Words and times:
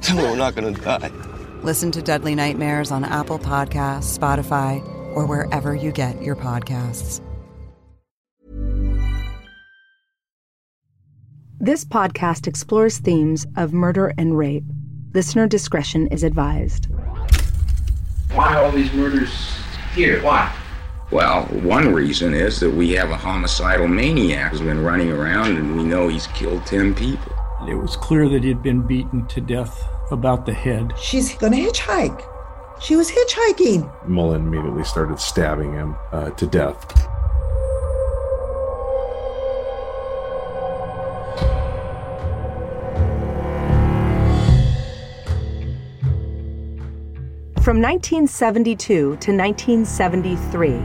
tell 0.00 0.16
me 0.16 0.24
we're 0.24 0.36
not 0.36 0.56
going 0.56 0.74
to 0.74 0.80
die. 0.80 1.10
Listen 1.62 1.92
to 1.92 2.02
Deadly 2.02 2.34
Nightmares 2.34 2.90
on 2.90 3.04
Apple 3.04 3.38
Podcasts, 3.38 4.18
Spotify, 4.18 4.84
or 5.14 5.24
wherever 5.24 5.74
you 5.74 5.92
get 5.92 6.20
your 6.20 6.36
podcasts. 6.36 7.22
This 11.64 11.82
podcast 11.82 12.46
explores 12.46 12.98
themes 12.98 13.46
of 13.56 13.72
murder 13.72 14.12
and 14.18 14.36
rape. 14.36 14.64
Listener 15.14 15.46
discretion 15.46 16.08
is 16.08 16.22
advised. 16.22 16.88
Why 18.34 18.56
all 18.56 18.70
these 18.70 18.92
murders 18.92 19.32
here? 19.94 20.22
Why? 20.22 20.54
Well, 21.10 21.44
one 21.46 21.94
reason 21.94 22.34
is 22.34 22.60
that 22.60 22.68
we 22.68 22.90
have 22.90 23.08
a 23.08 23.16
homicidal 23.16 23.88
maniac 23.88 24.52
who's 24.52 24.60
been 24.60 24.84
running 24.84 25.10
around 25.10 25.56
and 25.56 25.74
we 25.74 25.84
know 25.84 26.08
he's 26.08 26.26
killed 26.26 26.66
10 26.66 26.94
people. 26.94 27.32
It 27.66 27.76
was 27.76 27.96
clear 27.96 28.28
that 28.28 28.44
he'd 28.44 28.62
been 28.62 28.86
beaten 28.86 29.26
to 29.28 29.40
death 29.40 29.88
about 30.10 30.44
the 30.44 30.52
head. 30.52 30.92
She's 31.00 31.34
gonna 31.34 31.56
hitchhike. 31.56 32.30
She 32.82 32.94
was 32.94 33.10
hitchhiking. 33.10 34.06
Mullin 34.06 34.42
immediately 34.42 34.84
started 34.84 35.18
stabbing 35.18 35.72
him 35.72 35.96
uh, 36.12 36.28
to 36.28 36.46
death. 36.46 37.08
From 47.64 47.80
1972 47.80 48.76
to 48.94 49.08
1973, 49.08 50.82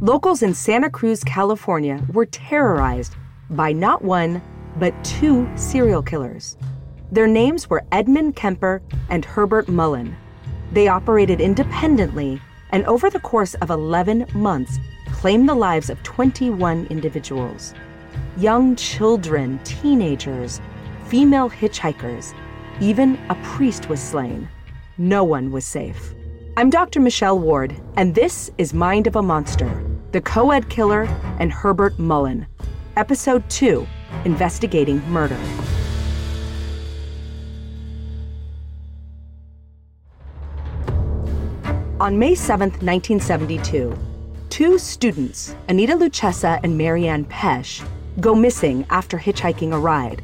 locals 0.00 0.42
in 0.42 0.54
Santa 0.54 0.90
Cruz, 0.90 1.22
California 1.22 2.04
were 2.12 2.26
terrorized 2.26 3.14
by 3.50 3.70
not 3.70 4.02
one, 4.02 4.42
but 4.76 4.92
two 5.04 5.48
serial 5.54 6.02
killers. 6.02 6.56
Their 7.12 7.28
names 7.28 7.70
were 7.70 7.84
Edmund 7.92 8.34
Kemper 8.34 8.82
and 9.08 9.24
Herbert 9.24 9.68
Mullin. 9.68 10.16
They 10.72 10.88
operated 10.88 11.40
independently 11.40 12.42
and 12.70 12.84
over 12.86 13.08
the 13.08 13.20
course 13.20 13.54
of 13.62 13.70
11 13.70 14.26
months 14.34 14.80
claimed 15.12 15.48
the 15.48 15.54
lives 15.54 15.90
of 15.90 16.02
21 16.02 16.88
individuals. 16.90 17.72
Young 18.36 18.74
children, 18.74 19.60
teenagers, 19.62 20.60
female 21.06 21.48
hitchhikers, 21.48 22.34
even 22.80 23.16
a 23.30 23.36
priest 23.44 23.88
was 23.88 24.00
slain. 24.00 24.48
No 24.98 25.22
one 25.22 25.52
was 25.52 25.64
safe. 25.64 26.15
I'm 26.58 26.70
Dr. 26.70 27.00
Michelle 27.00 27.38
Ward, 27.38 27.76
and 27.96 28.14
this 28.14 28.50
is 28.56 28.72
Mind 28.72 29.06
of 29.06 29.16
a 29.16 29.20
Monster 29.20 29.84
The 30.12 30.22
Co 30.22 30.52
ed 30.52 30.70
Killer 30.70 31.02
and 31.38 31.52
Herbert 31.52 31.98
Mullin, 31.98 32.46
Episode 32.96 33.46
2 33.50 33.86
Investigating 34.24 35.06
Murder. 35.10 35.38
On 42.00 42.18
May 42.18 42.34
7, 42.34 42.70
1972, 42.70 43.94
two 44.48 44.78
students, 44.78 45.54
Anita 45.68 45.94
Luchessa 45.94 46.58
and 46.62 46.78
Mary 46.78 47.06
Ann 47.06 47.26
Pesce, 47.26 47.82
go 48.20 48.34
missing 48.34 48.86
after 48.88 49.18
hitchhiking 49.18 49.74
a 49.74 49.78
ride. 49.78 50.22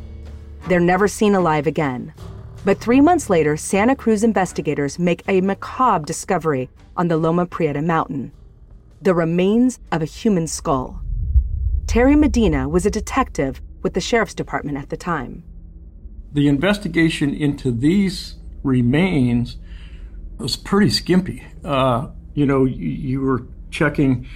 They're 0.66 0.80
never 0.80 1.08
seen 1.08 1.34
alive 1.34 1.66
again. 1.66 2.14
But 2.64 2.78
three 2.78 3.00
months 3.00 3.28
later, 3.28 3.56
Santa 3.56 3.96
Cruz 3.96 4.22
investigators 4.22 4.98
make 4.98 5.22
a 5.26 5.40
macabre 5.40 6.06
discovery 6.06 6.70
on 6.96 7.08
the 7.08 7.16
Loma 7.16 7.46
Prieta 7.46 7.82
mountain 7.82 8.32
the 9.02 9.14
remains 9.14 9.80
of 9.90 10.00
a 10.00 10.04
human 10.04 10.46
skull. 10.46 11.02
Terry 11.88 12.14
Medina 12.14 12.68
was 12.68 12.86
a 12.86 12.90
detective 12.90 13.60
with 13.82 13.94
the 13.94 14.00
sheriff's 14.00 14.32
department 14.32 14.78
at 14.78 14.90
the 14.90 14.96
time. 14.96 15.42
The 16.32 16.46
investigation 16.46 17.34
into 17.34 17.72
these 17.72 18.36
remains 18.62 19.56
was 20.38 20.54
pretty 20.54 20.90
skimpy. 20.90 21.42
Uh, 21.64 22.10
you 22.34 22.46
know, 22.46 22.64
you, 22.64 22.88
you 22.88 23.20
were 23.20 23.44
checking 23.70 24.26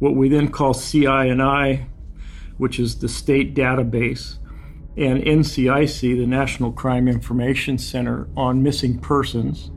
what 0.00 0.16
we 0.16 0.28
then 0.28 0.48
call 0.48 0.74
CI&I, 0.74 1.86
which 2.58 2.80
is 2.80 2.96
the 2.98 3.08
state 3.08 3.54
database 3.54 4.38
and 4.96 5.22
NCIC, 5.22 6.00
the 6.00 6.26
National 6.26 6.72
Crime 6.72 7.06
Information 7.06 7.76
Center, 7.76 8.28
on 8.36 8.62
missing 8.62 8.98
persons. 8.98 9.70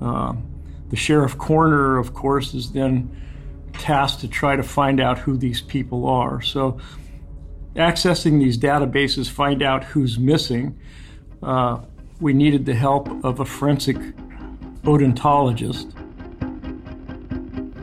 Uh, 0.00 0.34
the 0.88 0.96
sheriff 0.96 1.36
coroner, 1.36 1.98
of 1.98 2.14
course, 2.14 2.54
is 2.54 2.70
then 2.70 3.10
tasked 3.72 4.20
to 4.20 4.28
try 4.28 4.54
to 4.54 4.62
find 4.62 5.00
out 5.00 5.18
who 5.18 5.36
these 5.36 5.60
people 5.60 6.06
are. 6.06 6.40
So, 6.40 6.78
accessing 7.74 8.38
these 8.38 8.56
databases, 8.56 9.28
find 9.28 9.62
out 9.62 9.84
who's 9.84 10.18
missing. 10.18 10.78
Uh, 11.42 11.80
we 12.20 12.32
needed 12.32 12.66
the 12.66 12.74
help 12.74 13.08
of 13.24 13.40
a 13.40 13.44
forensic 13.44 13.96
odontologist. 14.84 15.92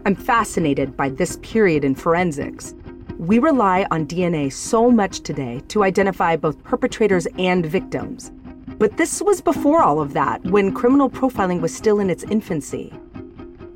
I'm 0.05 0.15
fascinated 0.15 0.97
by 0.97 1.09
this 1.09 1.37
period 1.41 1.83
in 1.83 1.95
forensics. 1.95 2.73
We 3.23 3.39
rely 3.39 3.87
on 3.89 4.05
DNA 4.05 4.51
so 4.51 4.91
much 4.91 5.21
today 5.21 5.61
to 5.69 5.85
identify 5.85 6.35
both 6.35 6.61
perpetrators 6.65 7.25
and 7.39 7.65
victims. 7.65 8.33
But 8.77 8.97
this 8.97 9.21
was 9.21 9.39
before 9.39 9.81
all 9.81 10.01
of 10.01 10.11
that, 10.11 10.43
when 10.43 10.73
criminal 10.73 11.09
profiling 11.09 11.61
was 11.61 11.73
still 11.73 12.01
in 12.01 12.09
its 12.09 12.25
infancy. 12.25 12.91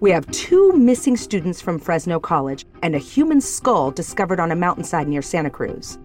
We 0.02 0.12
have 0.12 0.30
two 0.32 0.74
missing 0.74 1.16
students 1.16 1.62
from 1.62 1.80
Fresno 1.80 2.20
College 2.20 2.66
and 2.84 2.94
a 2.94 2.98
human 2.98 3.40
skull 3.40 3.90
discovered 3.90 4.42
on 4.42 4.52
a 4.52 4.56
mountainside 4.56 5.08
near 5.08 5.22
Santa 5.22 5.50
Cruz. 5.50 5.98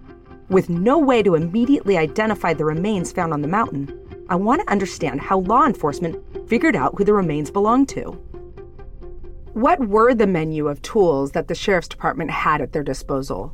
With 0.48 0.70
no 0.70 0.96
way 0.96 1.20
to 1.24 1.34
immediately 1.34 1.98
identify 1.98 2.54
the 2.54 2.64
remains 2.64 3.10
found 3.10 3.32
on 3.32 3.42
the 3.42 3.48
mountain, 3.48 4.24
I 4.28 4.36
want 4.36 4.62
to 4.62 4.70
understand 4.70 5.20
how 5.20 5.40
law 5.40 5.66
enforcement 5.66 6.16
figured 6.48 6.76
out 6.76 6.94
who 6.96 7.02
the 7.02 7.12
remains 7.12 7.50
belonged 7.50 7.88
to. 7.88 8.16
What 9.54 9.86
were 9.88 10.14
the 10.14 10.26
menu 10.26 10.68
of 10.68 10.80
tools 10.80 11.32
that 11.32 11.48
the 11.48 11.54
sheriff's 11.54 11.88
department 11.88 12.30
had 12.30 12.60
at 12.62 12.72
their 12.72 12.82
disposal? 12.82 13.52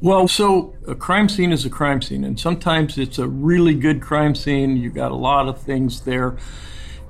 Well, 0.00 0.26
so 0.26 0.74
a 0.88 0.94
crime 0.94 1.28
scene 1.28 1.52
is 1.52 1.64
a 1.64 1.70
crime 1.70 2.02
scene, 2.02 2.24
and 2.24 2.40
sometimes 2.40 2.98
it's 2.98 3.18
a 3.18 3.28
really 3.28 3.74
good 3.74 4.00
crime 4.00 4.34
scene. 4.34 4.76
You 4.76 4.90
got 4.90 5.12
a 5.12 5.16
lot 5.16 5.48
of 5.48 5.60
things 5.60 6.00
there, 6.00 6.36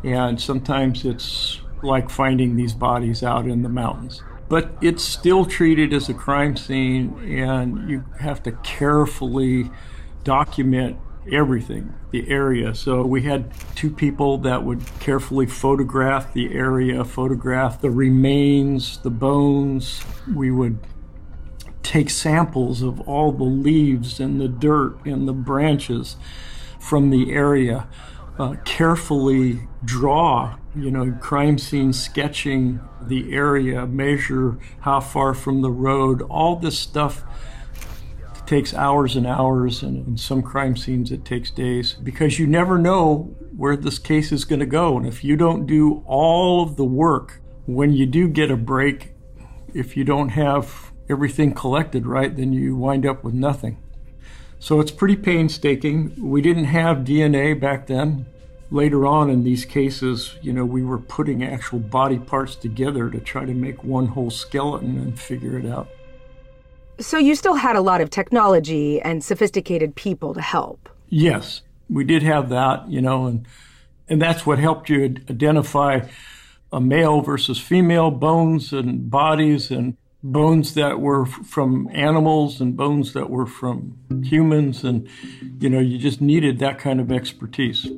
and 0.04 0.40
sometimes 0.40 1.04
it's 1.04 1.60
like 1.82 2.10
finding 2.10 2.56
these 2.56 2.75
bodies 2.75 3.22
out 3.22 3.46
in 3.46 3.62
the 3.62 3.69
mountains. 3.69 4.22
But 4.49 4.72
it's 4.82 5.02
still 5.02 5.46
treated 5.46 5.93
as 5.93 6.08
a 6.08 6.14
crime 6.14 6.56
scene, 6.56 7.16
and 7.25 7.88
you 7.88 8.04
have 8.19 8.43
to 8.43 8.52
carefully 8.52 9.70
document 10.25 10.99
everything, 11.30 11.94
the 12.10 12.28
area. 12.28 12.74
So 12.74 13.02
we 13.02 13.22
had 13.22 13.52
two 13.74 13.90
people 13.90 14.38
that 14.38 14.64
would 14.64 14.82
carefully 15.00 15.46
photograph 15.46 16.32
the 16.32 16.52
area, 16.54 17.04
photograph 17.04 17.80
the 17.80 17.90
remains, 17.90 18.98
the 18.98 19.10
bones. 19.10 20.02
We 20.32 20.50
would 20.50 20.78
take 21.82 22.10
samples 22.10 22.82
of 22.82 23.00
all 23.02 23.32
the 23.32 23.44
leaves 23.44 24.19
and 24.20 24.40
the 24.40 24.48
dirt 24.48 25.04
and 25.04 25.28
the 25.28 25.32
branches 25.32 26.16
from 26.80 27.10
the 27.10 27.32
area, 27.32 27.86
uh, 28.38 28.56
carefully 28.64 29.68
draw, 29.84 30.56
you 30.75 30.90
know, 30.90 31.12
crime 31.20 31.58
scene 31.58 31.92
sketching 31.92 32.80
the 33.00 33.32
area, 33.32 33.86
measure 33.86 34.58
how 34.80 35.00
far 35.00 35.34
from 35.34 35.62
the 35.62 35.70
road, 35.70 36.22
all 36.22 36.56
this 36.56 36.78
stuff 36.78 37.25
takes 38.52 38.75
hours 38.75 39.16
and 39.16 39.26
hours, 39.26 39.82
and 39.82 40.06
in 40.06 40.19
some 40.19 40.43
crime 40.43 40.76
scenes 40.76 41.10
it 41.10 41.25
takes 41.25 41.50
days 41.50 41.94
because 41.94 42.38
you 42.38 42.46
never 42.46 42.76
know 42.76 43.34
where 43.56 43.78
this 43.78 43.99
case 43.99 44.31
is 44.31 44.44
going 44.44 44.60
to 44.60 44.66
go. 44.66 44.99
And 44.99 45.06
if 45.06 45.25
you 45.25 45.37
don't 45.37 45.64
do 45.64 46.02
all 46.04 46.62
of 46.62 46.76
the 46.76 46.84
work, 46.84 47.40
when 47.64 47.94
you 47.94 48.04
do 48.04 48.28
get 48.28 48.50
a 48.50 48.56
break, 48.58 49.14
if 49.72 49.96
you 49.96 50.04
don't 50.04 50.28
have 50.28 50.93
everything 51.08 51.54
collected 51.54 52.06
right, 52.06 52.37
then 52.37 52.52
you 52.52 52.76
wind 52.76 53.06
up 53.06 53.25
with 53.25 53.32
nothing. 53.32 53.78
So 54.58 54.81
it's 54.81 54.90
pretty 54.90 55.16
painstaking. 55.16 56.12
We 56.19 56.43
didn't 56.43 56.64
have 56.64 56.99
DNA 56.99 57.58
back 57.58 57.87
then. 57.87 58.26
Later 58.70 59.06
on 59.06 59.31
in 59.31 59.44
these 59.44 59.64
cases, 59.64 60.37
you 60.43 60.52
know, 60.52 60.66
we 60.66 60.84
were 60.84 60.99
putting 60.99 61.43
actual 61.43 61.78
body 61.78 62.19
parts 62.19 62.54
together 62.56 63.08
to 63.08 63.19
try 63.19 63.46
to 63.46 63.54
make 63.54 63.82
one 63.82 64.08
whole 64.08 64.31
skeleton 64.31 64.99
and 64.99 65.19
figure 65.19 65.58
it 65.58 65.64
out. 65.64 65.88
So 67.00 67.18
you 67.18 67.34
still 67.34 67.54
had 67.54 67.76
a 67.76 67.80
lot 67.80 68.00
of 68.00 68.10
technology 68.10 69.00
and 69.00 69.24
sophisticated 69.24 69.94
people 69.94 70.34
to 70.34 70.40
help. 70.40 70.88
Yes, 71.08 71.62
we 71.88 72.04
did 72.04 72.22
have 72.22 72.48
that, 72.50 72.88
you 72.88 73.00
know, 73.00 73.26
and 73.26 73.46
and 74.08 74.20
that's 74.20 74.44
what 74.44 74.58
helped 74.58 74.88
you 74.90 75.04
identify 75.30 76.00
a 76.72 76.80
male 76.80 77.20
versus 77.20 77.58
female 77.58 78.10
bones 78.10 78.72
and 78.72 79.10
bodies 79.10 79.70
and 79.70 79.96
bones 80.22 80.74
that 80.74 81.00
were 81.00 81.26
from 81.26 81.88
animals 81.92 82.60
and 82.60 82.76
bones 82.76 83.12
that 83.12 83.28
were 83.28 83.46
from 83.46 83.98
humans 84.22 84.84
and 84.84 85.08
you 85.58 85.68
know 85.68 85.80
you 85.80 85.98
just 85.98 86.20
needed 86.20 86.60
that 86.60 86.78
kind 86.78 87.00
of 87.00 87.10
expertise 87.10 87.88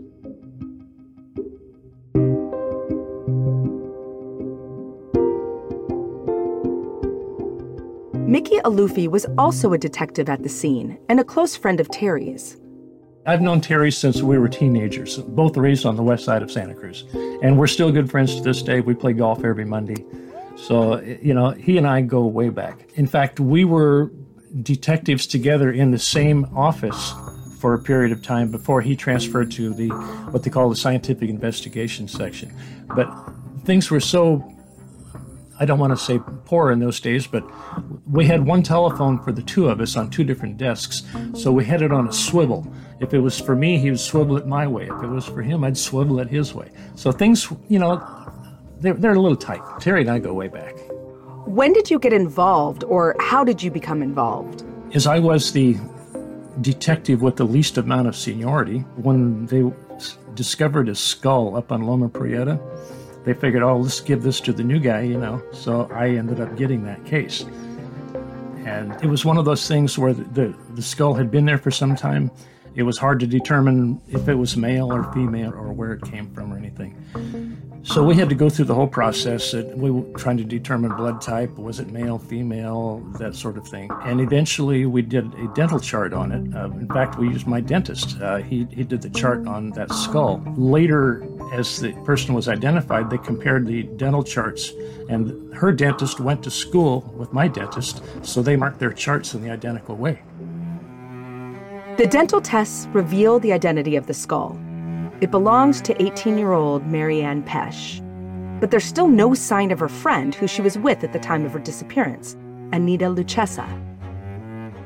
Mickey 8.44 8.58
Aluffi 8.58 9.08
was 9.08 9.24
also 9.38 9.72
a 9.72 9.78
detective 9.78 10.28
at 10.28 10.42
the 10.42 10.50
scene 10.50 10.98
and 11.08 11.18
a 11.18 11.24
close 11.24 11.56
friend 11.56 11.80
of 11.80 11.88
Terry's. 11.88 12.58
I've 13.24 13.40
known 13.40 13.62
Terry 13.62 13.90
since 13.90 14.20
we 14.20 14.36
were 14.36 14.48
teenagers, 14.48 15.16
both 15.16 15.56
raised 15.56 15.86
on 15.86 15.96
the 15.96 16.02
west 16.02 16.26
side 16.26 16.42
of 16.42 16.50
Santa 16.50 16.74
Cruz. 16.74 17.06
And 17.42 17.58
we're 17.58 17.66
still 17.66 17.90
good 17.90 18.10
friends 18.10 18.36
to 18.36 18.42
this 18.42 18.60
day. 18.60 18.82
We 18.82 18.92
play 18.92 19.14
golf 19.14 19.44
every 19.44 19.64
Monday. 19.64 20.04
So, 20.56 21.00
you 21.00 21.32
know, 21.32 21.52
he 21.52 21.78
and 21.78 21.86
I 21.86 22.02
go 22.02 22.26
way 22.26 22.50
back. 22.50 22.86
In 22.96 23.06
fact, 23.06 23.40
we 23.40 23.64
were 23.64 24.12
detectives 24.62 25.26
together 25.26 25.72
in 25.72 25.90
the 25.90 25.98
same 25.98 26.44
office 26.54 27.14
for 27.60 27.72
a 27.72 27.78
period 27.78 28.12
of 28.12 28.22
time 28.22 28.50
before 28.50 28.82
he 28.82 28.94
transferred 28.94 29.52
to 29.52 29.72
the 29.72 29.88
what 30.32 30.42
they 30.42 30.50
call 30.50 30.68
the 30.68 30.76
scientific 30.76 31.30
investigation 31.30 32.06
section. 32.08 32.52
But 32.94 33.10
things 33.64 33.90
were 33.90 34.00
so 34.00 34.53
I 35.64 35.66
don't 35.66 35.78
want 35.78 35.92
to 35.92 36.04
say 36.04 36.20
poor 36.44 36.70
in 36.72 36.78
those 36.78 37.00
days, 37.00 37.26
but 37.26 37.42
we 38.06 38.26
had 38.26 38.44
one 38.44 38.62
telephone 38.62 39.18
for 39.18 39.32
the 39.32 39.40
two 39.40 39.70
of 39.70 39.80
us 39.80 39.96
on 39.96 40.10
two 40.10 40.22
different 40.22 40.58
desks. 40.58 41.04
So 41.32 41.50
we 41.52 41.64
had 41.64 41.80
it 41.80 41.90
on 41.90 42.06
a 42.06 42.12
swivel. 42.12 42.70
If 43.00 43.14
it 43.14 43.20
was 43.20 43.40
for 43.40 43.56
me, 43.56 43.78
he 43.78 43.88
would 43.88 43.98
swivel 43.98 44.36
it 44.36 44.46
my 44.46 44.66
way. 44.66 44.82
If 44.82 45.02
it 45.02 45.06
was 45.06 45.24
for 45.24 45.40
him, 45.40 45.64
I'd 45.64 45.78
swivel 45.78 46.20
it 46.20 46.28
his 46.28 46.52
way. 46.52 46.70
So 46.96 47.12
things, 47.12 47.50
you 47.70 47.78
know, 47.78 47.96
they're, 48.80 48.92
they're 48.92 49.14
a 49.14 49.18
little 49.18 49.38
tight. 49.38 49.62
Terry 49.80 50.02
and 50.02 50.10
I 50.10 50.18
go 50.18 50.34
way 50.34 50.48
back. 50.48 50.74
When 51.46 51.72
did 51.72 51.90
you 51.90 51.98
get 51.98 52.12
involved, 52.12 52.84
or 52.84 53.16
how 53.18 53.42
did 53.42 53.62
you 53.62 53.70
become 53.70 54.02
involved? 54.02 54.64
As 54.92 55.06
I 55.06 55.18
was 55.18 55.50
the 55.52 55.78
detective 56.60 57.22
with 57.22 57.36
the 57.36 57.46
least 57.46 57.78
amount 57.78 58.06
of 58.06 58.14
seniority, 58.14 58.80
when 58.96 59.46
they 59.46 59.64
discovered 60.34 60.90
a 60.90 60.94
skull 60.94 61.56
up 61.56 61.72
on 61.72 61.84
Loma 61.84 62.10
Prieta, 62.10 62.60
they 63.24 63.34
figured, 63.34 63.62
oh, 63.62 63.78
let's 63.78 64.00
give 64.00 64.22
this 64.22 64.40
to 64.40 64.52
the 64.52 64.62
new 64.62 64.78
guy, 64.78 65.00
you 65.02 65.18
know. 65.18 65.42
So 65.52 65.90
I 65.92 66.10
ended 66.10 66.40
up 66.40 66.56
getting 66.56 66.84
that 66.84 67.04
case. 67.04 67.44
And 68.64 68.92
it 69.02 69.06
was 69.06 69.24
one 69.24 69.36
of 69.36 69.44
those 69.44 69.66
things 69.66 69.98
where 69.98 70.12
the, 70.12 70.24
the, 70.24 70.54
the 70.74 70.82
skull 70.82 71.14
had 71.14 71.30
been 71.30 71.44
there 71.44 71.58
for 71.58 71.70
some 71.70 71.96
time. 71.96 72.30
It 72.74 72.82
was 72.82 72.98
hard 72.98 73.20
to 73.20 73.26
determine 73.26 74.00
if 74.08 74.28
it 74.28 74.34
was 74.34 74.56
male 74.56 74.92
or 74.92 75.12
female 75.12 75.52
or 75.52 75.72
where 75.72 75.92
it 75.92 76.02
came 76.02 76.32
from 76.34 76.52
or 76.52 76.56
anything. 76.56 76.96
So 77.84 78.02
we 78.02 78.14
had 78.16 78.30
to 78.30 78.34
go 78.34 78.48
through 78.48 78.64
the 78.64 78.74
whole 78.74 78.88
process. 78.88 79.52
That 79.52 79.76
we 79.76 79.90
were 79.90 80.18
trying 80.18 80.38
to 80.38 80.44
determine 80.44 80.96
blood 80.96 81.20
type. 81.20 81.54
Was 81.58 81.80
it 81.80 81.90
male, 81.90 82.18
female, 82.18 83.00
that 83.18 83.34
sort 83.34 83.58
of 83.58 83.68
thing. 83.68 83.90
And 84.02 84.20
eventually 84.20 84.86
we 84.86 85.02
did 85.02 85.32
a 85.34 85.48
dental 85.54 85.78
chart 85.78 86.14
on 86.14 86.32
it. 86.32 86.56
Uh, 86.56 86.70
in 86.70 86.88
fact, 86.88 87.18
we 87.18 87.28
used 87.28 87.46
my 87.46 87.60
dentist. 87.60 88.18
Uh, 88.20 88.38
he, 88.38 88.66
he 88.70 88.84
did 88.84 89.02
the 89.02 89.10
chart 89.10 89.46
on 89.46 89.70
that 89.72 89.92
skull. 89.92 90.42
Later, 90.56 91.28
as 91.52 91.78
the 91.78 91.92
person 92.04 92.34
was 92.34 92.48
identified, 92.48 93.10
they 93.10 93.18
compared 93.18 93.66
the 93.66 93.82
dental 93.82 94.24
charts. 94.24 94.72
And 95.10 95.54
her 95.54 95.70
dentist 95.70 96.20
went 96.20 96.42
to 96.44 96.50
school 96.50 97.12
with 97.16 97.32
my 97.34 97.48
dentist, 97.48 98.02
so 98.22 98.42
they 98.42 98.56
marked 98.56 98.78
their 98.80 98.92
charts 98.92 99.34
in 99.34 99.42
the 99.42 99.50
identical 99.50 99.94
way. 99.94 100.22
The 101.96 102.08
dental 102.08 102.40
tests 102.40 102.88
reveal 102.92 103.38
the 103.38 103.52
identity 103.52 103.94
of 103.94 104.08
the 104.08 104.14
skull. 104.14 104.58
It 105.20 105.30
belongs 105.30 105.80
to 105.82 106.02
18 106.02 106.36
year 106.36 106.50
old 106.50 106.84
Mary 106.88 107.22
Ann 107.22 107.44
Pesce. 107.44 108.02
But 108.58 108.72
there's 108.72 108.84
still 108.84 109.06
no 109.06 109.32
sign 109.32 109.70
of 109.70 109.78
her 109.78 109.88
friend 109.88 110.34
who 110.34 110.48
she 110.48 110.60
was 110.60 110.76
with 110.76 111.04
at 111.04 111.12
the 111.12 111.20
time 111.20 111.44
of 111.44 111.52
her 111.52 111.60
disappearance, 111.60 112.36
Anita 112.72 113.04
Luchessa. 113.04 113.68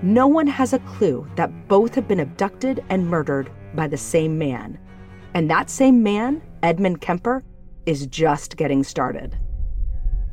No 0.02 0.26
one 0.26 0.46
has 0.48 0.74
a 0.74 0.80
clue 0.80 1.26
that 1.36 1.66
both 1.66 1.94
have 1.94 2.06
been 2.06 2.20
abducted 2.20 2.84
and 2.90 3.08
murdered 3.08 3.50
by 3.74 3.88
the 3.88 3.96
same 3.96 4.36
man. 4.36 4.78
And 5.32 5.48
that 5.48 5.70
same 5.70 6.02
man, 6.02 6.42
Edmund 6.62 7.00
Kemper, 7.00 7.42
is 7.86 8.06
just 8.06 8.58
getting 8.58 8.84
started. 8.84 9.34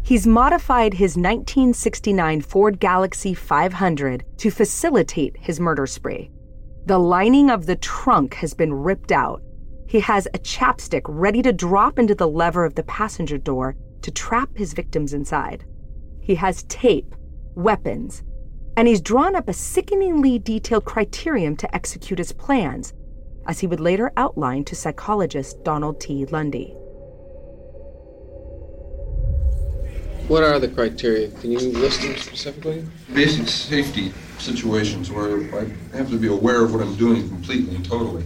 He's 0.03 0.27
modified 0.27 0.93
his 0.93 1.15
1969 1.15 2.41
Ford 2.41 2.81
Galaxie 2.81 3.33
500 3.33 4.25
to 4.39 4.51
facilitate 4.51 5.37
his 5.37 5.61
murder 5.61 5.87
spree. 5.87 6.31
The 6.85 6.99
lining 6.99 7.49
of 7.49 7.65
the 7.65 7.75
trunk 7.75 8.35
has 8.35 8.53
been 8.53 8.73
ripped 8.73 9.11
out 9.11 9.41
he 9.87 9.99
has 9.99 10.27
a 10.27 10.39
chapstick 10.39 11.03
ready 11.07 11.41
to 11.41 11.53
drop 11.53 11.99
into 11.99 12.15
the 12.15 12.27
lever 12.27 12.65
of 12.65 12.75
the 12.75 12.83
passenger 12.83 13.37
door 13.37 13.75
to 14.01 14.11
trap 14.11 14.49
his 14.55 14.73
victims 14.73 15.13
inside. 15.13 15.63
He 16.19 16.35
has 16.35 16.63
tape, 16.63 17.15
weapons, 17.53 18.23
and 18.75 18.87
he's 18.87 19.01
drawn 19.01 19.35
up 19.35 19.47
a 19.47 19.53
sickeningly 19.53 20.39
detailed 20.39 20.85
criterion 20.85 21.55
to 21.57 21.75
execute 21.75 22.19
his 22.19 22.33
plans, 22.33 22.93
as 23.47 23.59
he 23.59 23.67
would 23.67 23.79
later 23.79 24.11
outline 24.17 24.65
to 24.65 24.75
psychologist 24.75 25.63
Donald 25.63 26.01
T. 26.01 26.25
Lunde. 26.25 26.75
What 30.27 30.41
are 30.41 30.57
the 30.57 30.67
criteria? 30.67 31.29
Can 31.29 31.51
you 31.51 31.59
list 31.59 32.01
them 32.01 32.17
specifically? 32.17 32.83
Basic 33.13 33.47
safety 33.47 34.11
situations 34.39 35.11
where 35.11 35.37
I 35.53 35.95
have 35.95 36.09
to 36.09 36.17
be 36.17 36.29
aware 36.29 36.63
of 36.63 36.73
what 36.73 36.81
I'm 36.81 36.95
doing 36.95 37.29
completely 37.29 37.75
and 37.75 37.85
totally 37.85 38.25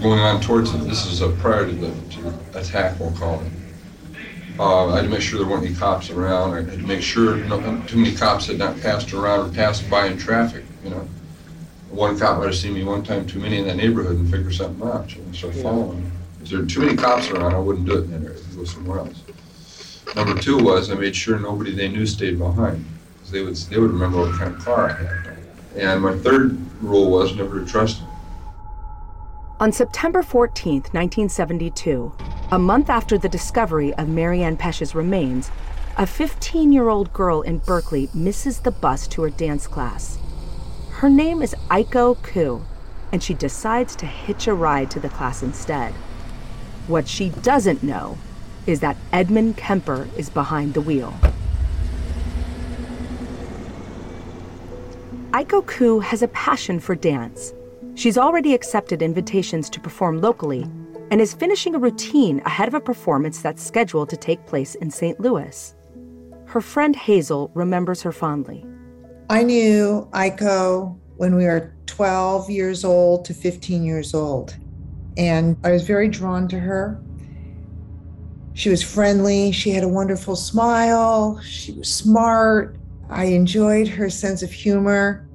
going 0.00 0.20
on 0.20 0.40
towards 0.40 0.72
it. 0.72 0.78
This 0.78 1.06
is 1.06 1.20
a 1.20 1.30
prior 1.30 1.66
to 1.66 1.72
the, 1.72 1.90
to 1.90 2.58
attack, 2.58 3.00
we'll 3.00 3.10
call 3.12 3.40
it. 3.40 3.50
Uh, 4.60 4.92
I 4.92 4.96
had 4.96 5.02
to 5.02 5.08
make 5.08 5.20
sure 5.20 5.40
there 5.40 5.48
weren't 5.48 5.66
any 5.66 5.74
cops 5.74 6.08
around. 6.10 6.52
I 6.52 6.62
had 6.70 6.78
to 6.78 6.86
make 6.86 7.02
sure 7.02 7.36
no, 7.36 7.82
too 7.88 7.96
many 7.96 8.14
cops 8.14 8.46
had 8.46 8.58
not 8.58 8.80
passed 8.80 9.12
around 9.12 9.50
or 9.50 9.52
passed 9.52 9.90
by 9.90 10.06
in 10.06 10.18
traffic. 10.18 10.64
You 10.84 10.90
know, 10.90 11.08
one 11.90 12.16
cop 12.16 12.38
might 12.38 12.46
have 12.46 12.54
seen 12.54 12.74
me 12.74 12.84
one 12.84 13.02
time 13.02 13.26
too 13.26 13.40
many 13.40 13.58
in 13.58 13.66
that 13.66 13.76
neighborhood 13.76 14.18
and 14.18 14.30
figure 14.30 14.52
something 14.52 14.86
out. 14.86 15.10
So 15.10 15.18
I 15.28 15.32
started 15.32 15.62
following. 15.62 16.12
If 16.42 16.50
there 16.50 16.60
were 16.60 16.66
too 16.66 16.80
many 16.80 16.96
cops 16.96 17.28
around, 17.30 17.54
I 17.54 17.58
wouldn't 17.58 17.86
do 17.86 17.98
it 17.98 18.04
in 18.04 18.10
that 18.12 18.22
area. 18.24 18.38
I'd 18.38 18.56
go 18.56 18.64
somewhere 18.64 18.98
else. 19.00 19.20
Number 20.14 20.40
two 20.40 20.58
was 20.58 20.90
I 20.90 20.94
made 20.94 21.14
sure 21.14 21.38
nobody 21.38 21.72
they 21.72 21.88
knew 21.88 22.06
stayed 22.06 22.38
behind 22.38 22.84
because 23.14 23.30
they 23.30 23.42
would 23.42 23.56
they 23.56 23.78
would 23.78 23.90
remember 23.90 24.18
what 24.18 24.38
kind 24.38 24.54
of 24.54 24.64
car 24.64 24.90
I 24.90 24.92
had. 24.94 25.38
And 25.76 26.02
my 26.02 26.16
third 26.16 26.58
rule 26.82 27.10
was 27.10 27.34
never 27.36 27.60
to 27.60 27.66
trust 27.66 28.00
them. 28.00 28.08
On 29.60 29.72
September 29.72 30.22
14, 30.22 30.74
1972, 30.92 32.12
a 32.52 32.58
month 32.58 32.88
after 32.88 33.18
the 33.18 33.28
discovery 33.28 33.92
of 33.94 34.08
Mary 34.08 34.42
Ann 34.42 34.56
Pesce's 34.56 34.94
remains, 34.94 35.50
a 35.96 36.06
15 36.06 36.72
year 36.72 36.88
old 36.88 37.12
girl 37.12 37.42
in 37.42 37.58
Berkeley 37.58 38.08
misses 38.14 38.60
the 38.60 38.70
bus 38.70 39.06
to 39.08 39.22
her 39.22 39.30
dance 39.30 39.66
class. 39.66 40.18
Her 40.90 41.10
name 41.10 41.42
is 41.42 41.54
Aiko 41.70 42.20
Koo, 42.22 42.64
and 43.12 43.22
she 43.22 43.34
decides 43.34 43.94
to 43.96 44.06
hitch 44.06 44.46
a 44.46 44.54
ride 44.54 44.90
to 44.92 45.00
the 45.00 45.08
class 45.08 45.42
instead. 45.42 45.92
What 46.86 47.06
she 47.08 47.28
doesn't 47.30 47.82
know 47.82 48.16
is 48.68 48.80
that 48.80 48.96
Edmund 49.12 49.56
Kemper 49.56 50.08
is 50.16 50.30
behind 50.30 50.74
the 50.74 50.80
wheel. 50.80 51.14
Aiko 55.32 55.66
Koo 55.66 56.00
has 56.00 56.22
a 56.22 56.28
passion 56.28 56.80
for 56.80 56.94
dance 56.94 57.52
She's 57.98 58.16
already 58.16 58.54
accepted 58.54 59.02
invitations 59.02 59.68
to 59.70 59.80
perform 59.80 60.20
locally 60.20 60.62
and 61.10 61.20
is 61.20 61.34
finishing 61.34 61.74
a 61.74 61.80
routine 61.80 62.40
ahead 62.46 62.68
of 62.68 62.74
a 62.74 62.80
performance 62.80 63.42
that's 63.42 63.60
scheduled 63.60 64.08
to 64.10 64.16
take 64.16 64.46
place 64.46 64.76
in 64.76 64.88
St. 64.88 65.18
Louis. 65.18 65.74
Her 66.46 66.60
friend 66.60 66.94
Hazel 66.94 67.50
remembers 67.54 68.00
her 68.02 68.12
fondly. 68.12 68.64
I 69.28 69.42
knew 69.42 70.08
Aiko 70.12 70.96
when 71.16 71.34
we 71.34 71.46
were 71.46 71.74
12 71.86 72.50
years 72.50 72.84
old 72.84 73.24
to 73.24 73.34
15 73.34 73.82
years 73.82 74.14
old, 74.14 74.54
and 75.16 75.56
I 75.64 75.72
was 75.72 75.84
very 75.84 76.06
drawn 76.06 76.46
to 76.50 76.60
her. 76.60 77.02
She 78.58 78.68
was 78.68 78.82
friendly, 78.82 79.52
she 79.52 79.70
had 79.70 79.84
a 79.84 79.88
wonderful 79.88 80.36
smile, 80.36 81.40
she 81.42 81.72
was 81.72 81.92
smart. 81.92 82.76
I 83.08 83.26
enjoyed 83.26 83.88
her 83.88 84.10
sense 84.10 84.42
of 84.42 84.50
humor, 84.50 85.26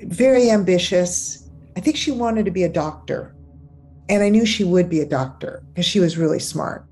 very 0.00 0.50
ambitious 0.50 1.44
I 1.76 1.80
think 1.80 1.96
she 1.96 2.10
wanted 2.10 2.44
to 2.44 2.50
be 2.50 2.64
a 2.64 2.68
doctor. 2.68 3.34
And 4.08 4.22
I 4.22 4.28
knew 4.28 4.46
she 4.46 4.64
would 4.64 4.88
be 4.88 5.00
a 5.00 5.06
doctor 5.06 5.62
because 5.68 5.86
she 5.86 6.00
was 6.00 6.18
really 6.18 6.38
smart. 6.38 6.84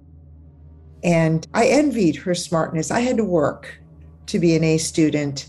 And 1.05 1.47
I 1.53 1.67
envied 1.67 2.17
her 2.17 2.35
smartness. 2.35 2.91
I 2.91 3.01
had 3.01 3.17
to 3.19 3.25
work 3.25 3.79
to 4.27 4.39
be 4.39 4.57
an 4.57 4.65
A 4.65 4.79
student. 4.79 5.47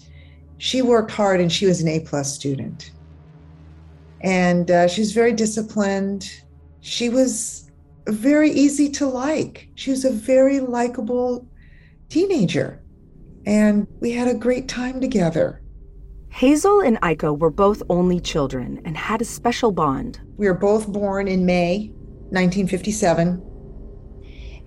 She 0.57 0.81
worked 0.81 1.11
hard 1.11 1.39
and 1.39 1.51
she 1.51 1.65
was 1.65 1.81
an 1.81 1.87
A 1.87 1.99
plus 2.01 2.33
student. 2.33 2.91
And 4.21 4.69
uh, 4.69 4.87
she 4.87 5.01
was 5.01 5.13
very 5.13 5.33
disciplined. 5.33 6.29
She 6.81 7.09
was 7.09 7.62
very 8.07 8.51
easy 8.51 8.89
to 8.89 9.07
like. 9.07 9.69
She 9.75 9.91
was 9.91 10.05
a 10.05 10.11
very 10.11 10.59
likable 10.59 11.47
teenager. 12.09 12.81
And 13.45 13.87
we 13.99 14.11
had 14.11 14.27
a 14.27 14.33
great 14.33 14.67
time 14.67 15.01
together. 15.01 15.61
Hazel 16.29 16.81
and 16.81 16.99
Aiko 17.01 17.37
were 17.37 17.51
both 17.51 17.83
only 17.89 18.19
children 18.19 18.81
and 18.85 18.97
had 18.97 19.21
a 19.21 19.25
special 19.25 19.71
bond. 19.71 20.19
We 20.37 20.47
were 20.47 20.53
both 20.55 20.87
born 20.87 21.27
in 21.27 21.45
May 21.45 21.91
1957, 22.31 23.41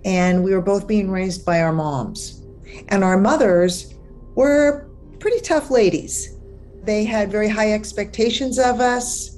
and 0.05 0.43
we 0.43 0.53
were 0.53 0.61
both 0.61 0.87
being 0.87 1.11
raised 1.11 1.45
by 1.45 1.61
our 1.61 1.73
moms. 1.73 2.45
And 2.87 3.03
our 3.03 3.17
mothers 3.17 3.95
were 4.35 4.89
pretty 5.19 5.41
tough 5.41 5.69
ladies. 5.69 6.37
They 6.83 7.03
had 7.03 7.29
very 7.29 7.49
high 7.49 7.73
expectations 7.73 8.59
of 8.59 8.79
us. 8.79 9.37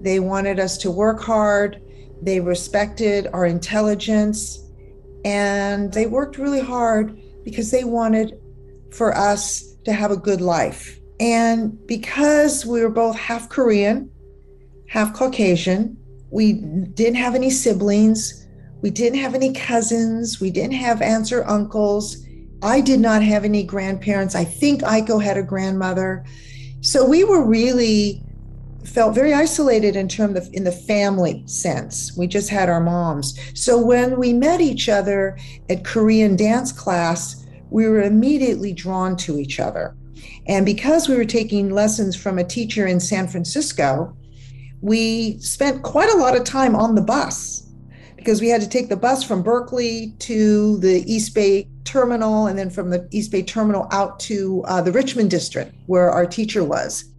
They 0.00 0.18
wanted 0.18 0.58
us 0.58 0.78
to 0.78 0.90
work 0.90 1.20
hard. 1.20 1.82
They 2.22 2.40
respected 2.40 3.28
our 3.32 3.46
intelligence. 3.46 4.62
And 5.24 5.92
they 5.92 6.06
worked 6.06 6.38
really 6.38 6.60
hard 6.60 7.20
because 7.44 7.70
they 7.70 7.84
wanted 7.84 8.40
for 8.92 9.16
us 9.16 9.74
to 9.84 9.92
have 9.92 10.10
a 10.10 10.16
good 10.16 10.40
life. 10.40 11.00
And 11.18 11.84
because 11.86 12.66
we 12.66 12.82
were 12.82 12.90
both 12.90 13.16
half 13.16 13.48
Korean, 13.48 14.10
half 14.88 15.14
Caucasian, 15.14 15.96
we 16.30 16.52
didn't 16.52 17.16
have 17.16 17.34
any 17.34 17.50
siblings, 17.50 18.46
we 18.82 18.90
didn't 18.90 19.18
have 19.18 19.34
any 19.34 19.52
cousins, 19.52 20.40
we 20.40 20.50
didn't 20.50 20.74
have 20.74 21.00
aunts 21.02 21.32
or 21.32 21.48
uncles. 21.48 22.24
I 22.62 22.80
did 22.80 23.00
not 23.00 23.22
have 23.22 23.44
any 23.44 23.62
grandparents. 23.62 24.34
I 24.34 24.44
think 24.44 24.82
Aiko 24.82 25.22
had 25.22 25.36
a 25.36 25.42
grandmother. 25.42 26.24
So 26.80 27.04
we 27.06 27.24
were 27.24 27.44
really 27.44 28.22
felt 28.86 29.14
very 29.14 29.34
isolated 29.34 29.96
in 29.96 30.08
terms 30.08 30.38
of 30.38 30.48
in 30.52 30.64
the 30.64 30.72
family 30.72 31.42
sense. 31.46 32.16
We 32.16 32.26
just 32.26 32.48
had 32.48 32.68
our 32.68 32.80
moms. 32.80 33.38
So 33.54 33.78
when 33.78 34.18
we 34.18 34.32
met 34.32 34.60
each 34.60 34.88
other 34.88 35.38
at 35.68 35.84
Korean 35.84 36.36
dance 36.36 36.72
class, 36.72 37.44
we 37.70 37.88
were 37.88 38.02
immediately 38.02 38.72
drawn 38.72 39.16
to 39.18 39.38
each 39.38 39.60
other. 39.60 39.96
And 40.46 40.64
because 40.64 41.08
we 41.08 41.16
were 41.16 41.24
taking 41.24 41.70
lessons 41.70 42.16
from 42.16 42.38
a 42.38 42.44
teacher 42.44 42.86
in 42.86 43.00
San 43.00 43.26
Francisco, 43.26 44.16
we 44.80 45.38
spent 45.40 45.82
quite 45.82 46.10
a 46.10 46.16
lot 46.16 46.36
of 46.36 46.44
time 46.44 46.76
on 46.76 46.94
the 46.94 47.02
bus 47.02 47.66
because 48.16 48.40
we 48.40 48.48
had 48.48 48.60
to 48.60 48.68
take 48.68 48.88
the 48.88 48.96
bus 48.96 49.22
from 49.22 49.42
Berkeley 49.42 50.14
to 50.20 50.78
the 50.78 51.02
East 51.10 51.34
Bay 51.34 51.68
terminal 51.84 52.46
and 52.46 52.58
then 52.58 52.70
from 52.70 52.90
the 52.90 53.08
East 53.10 53.30
Bay 53.30 53.42
terminal 53.42 53.88
out 53.90 54.18
to 54.20 54.62
uh, 54.66 54.80
the 54.80 54.92
Richmond 54.92 55.30
district 55.30 55.74
where 55.86 56.10
our 56.10 56.26
teacher 56.26 56.64
was. 56.64 57.12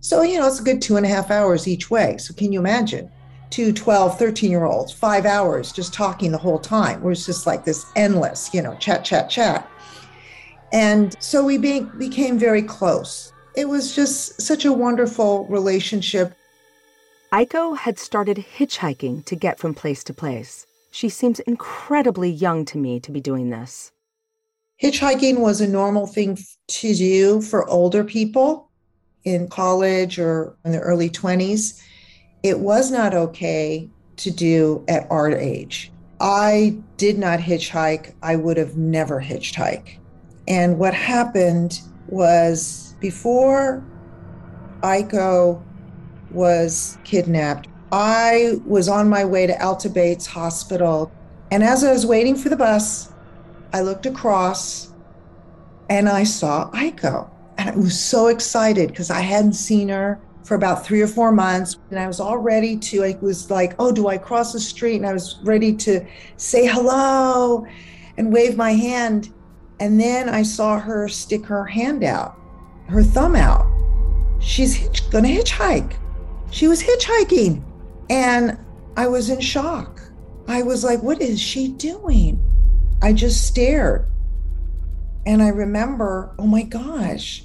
So, 0.00 0.22
you 0.22 0.38
know, 0.38 0.46
it's 0.46 0.60
a 0.60 0.64
good 0.64 0.80
two 0.80 0.96
and 0.96 1.04
a 1.04 1.08
half 1.08 1.30
hours 1.30 1.68
each 1.68 1.90
way. 1.90 2.16
So, 2.16 2.32
can 2.34 2.52
you 2.52 2.58
imagine? 2.58 3.10
Two 3.50 3.72
12, 3.72 4.18
13 4.18 4.50
year 4.50 4.64
olds, 4.64 4.92
five 4.92 5.26
hours 5.26 5.72
just 5.72 5.92
talking 5.92 6.32
the 6.32 6.38
whole 6.38 6.58
time. 6.58 7.00
It 7.00 7.04
was 7.04 7.26
just 7.26 7.46
like 7.46 7.64
this 7.64 7.84
endless, 7.96 8.54
you 8.54 8.62
know, 8.62 8.76
chat, 8.76 9.04
chat, 9.04 9.28
chat. 9.28 9.68
And 10.72 11.16
so 11.20 11.44
we 11.44 11.58
be- 11.58 11.88
became 11.98 12.38
very 12.38 12.62
close. 12.62 13.32
It 13.56 13.68
was 13.68 13.94
just 13.94 14.40
such 14.40 14.64
a 14.64 14.72
wonderful 14.72 15.46
relationship. 15.46 16.32
Aiko 17.32 17.76
had 17.76 17.98
started 17.98 18.44
hitchhiking 18.56 19.24
to 19.24 19.34
get 19.34 19.58
from 19.58 19.74
place 19.74 20.04
to 20.04 20.14
place. 20.14 20.66
She 20.92 21.08
seems 21.08 21.40
incredibly 21.40 22.30
young 22.30 22.64
to 22.66 22.78
me 22.78 23.00
to 23.00 23.10
be 23.10 23.20
doing 23.20 23.50
this. 23.50 23.92
Hitchhiking 24.80 25.38
was 25.38 25.60
a 25.60 25.68
normal 25.68 26.06
thing 26.06 26.38
to 26.68 26.94
do 26.94 27.42
for 27.42 27.68
older 27.68 28.04
people 28.04 28.69
in 29.24 29.48
college 29.48 30.18
or 30.18 30.54
in 30.64 30.72
the 30.72 30.80
early 30.80 31.10
20s. 31.10 31.82
It 32.42 32.60
was 32.60 32.90
not 32.90 33.14
okay 33.14 33.88
to 34.16 34.30
do 34.30 34.84
at 34.88 35.06
our 35.10 35.30
age. 35.30 35.92
I 36.20 36.76
did 36.96 37.18
not 37.18 37.38
hitchhike. 37.38 38.14
I 38.22 38.36
would 38.36 38.56
have 38.56 38.76
never 38.76 39.20
hitchhiked. 39.20 39.96
And 40.48 40.78
what 40.78 40.94
happened 40.94 41.80
was 42.08 42.94
before 43.00 43.84
Aiko 44.82 45.62
was 46.30 46.98
kidnapped, 47.04 47.68
I 47.92 48.60
was 48.66 48.88
on 48.88 49.08
my 49.08 49.24
way 49.24 49.46
to 49.46 49.62
Alta 49.62 49.88
Bates 49.88 50.26
Hospital. 50.26 51.10
And 51.50 51.62
as 51.62 51.82
I 51.82 51.92
was 51.92 52.06
waiting 52.06 52.36
for 52.36 52.48
the 52.48 52.56
bus, 52.56 53.12
I 53.72 53.80
looked 53.80 54.06
across 54.06 54.92
and 55.88 56.08
I 56.08 56.24
saw 56.24 56.70
Aiko. 56.70 57.30
And 57.60 57.68
I 57.68 57.76
was 57.76 58.00
so 58.00 58.28
excited 58.28 58.88
because 58.88 59.10
I 59.10 59.20
hadn't 59.20 59.52
seen 59.52 59.90
her 59.90 60.18
for 60.44 60.54
about 60.54 60.86
three 60.86 61.02
or 61.02 61.06
four 61.06 61.30
months. 61.30 61.76
And 61.90 61.98
I 61.98 62.06
was 62.06 62.18
all 62.18 62.38
ready 62.38 62.74
to, 62.78 63.04
I 63.04 63.18
was 63.20 63.50
like, 63.50 63.74
oh, 63.78 63.92
do 63.92 64.08
I 64.08 64.16
cross 64.16 64.54
the 64.54 64.60
street? 64.60 64.96
And 64.96 65.06
I 65.06 65.12
was 65.12 65.38
ready 65.42 65.74
to 65.74 66.06
say 66.38 66.66
hello 66.66 67.66
and 68.16 68.32
wave 68.32 68.56
my 68.56 68.72
hand. 68.72 69.34
And 69.78 70.00
then 70.00 70.30
I 70.30 70.42
saw 70.42 70.80
her 70.80 71.06
stick 71.06 71.44
her 71.44 71.66
hand 71.66 72.02
out, 72.02 72.38
her 72.88 73.02
thumb 73.02 73.36
out. 73.36 73.66
She's 74.40 74.74
hitch- 74.74 75.10
gonna 75.10 75.28
hitchhike. 75.28 75.92
She 76.50 76.66
was 76.66 76.82
hitchhiking. 76.82 77.62
And 78.08 78.56
I 78.96 79.06
was 79.06 79.28
in 79.28 79.40
shock. 79.40 80.00
I 80.48 80.62
was 80.62 80.82
like, 80.82 81.02
what 81.02 81.20
is 81.20 81.38
she 81.38 81.68
doing? 81.68 82.40
I 83.02 83.12
just 83.12 83.46
stared. 83.46 84.06
And 85.26 85.42
I 85.42 85.48
remember, 85.48 86.34
oh 86.38 86.46
my 86.46 86.62
gosh, 86.62 87.44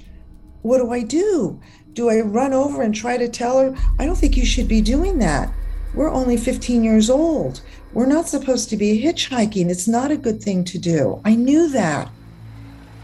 what 0.66 0.78
do 0.78 0.90
I 0.90 1.02
do? 1.02 1.60
Do 1.92 2.10
I 2.10 2.20
run 2.20 2.52
over 2.52 2.82
and 2.82 2.92
try 2.92 3.16
to 3.16 3.28
tell 3.28 3.60
her? 3.60 3.76
I 4.00 4.04
don't 4.04 4.16
think 4.16 4.36
you 4.36 4.44
should 4.44 4.66
be 4.66 4.80
doing 4.80 5.20
that. 5.20 5.52
We're 5.94 6.10
only 6.10 6.36
15 6.36 6.82
years 6.82 7.08
old. 7.08 7.60
We're 7.92 8.06
not 8.06 8.28
supposed 8.28 8.68
to 8.70 8.76
be 8.76 9.00
hitchhiking. 9.00 9.70
It's 9.70 9.86
not 9.86 10.10
a 10.10 10.16
good 10.16 10.42
thing 10.42 10.64
to 10.64 10.78
do. 10.78 11.22
I 11.24 11.36
knew 11.36 11.68
that. 11.70 12.10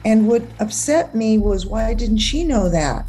And 0.04 0.26
what 0.26 0.42
upset 0.58 1.14
me 1.14 1.38
was 1.38 1.64
why 1.64 1.94
didn't 1.94 2.18
she 2.18 2.42
know 2.42 2.68
that? 2.68 3.06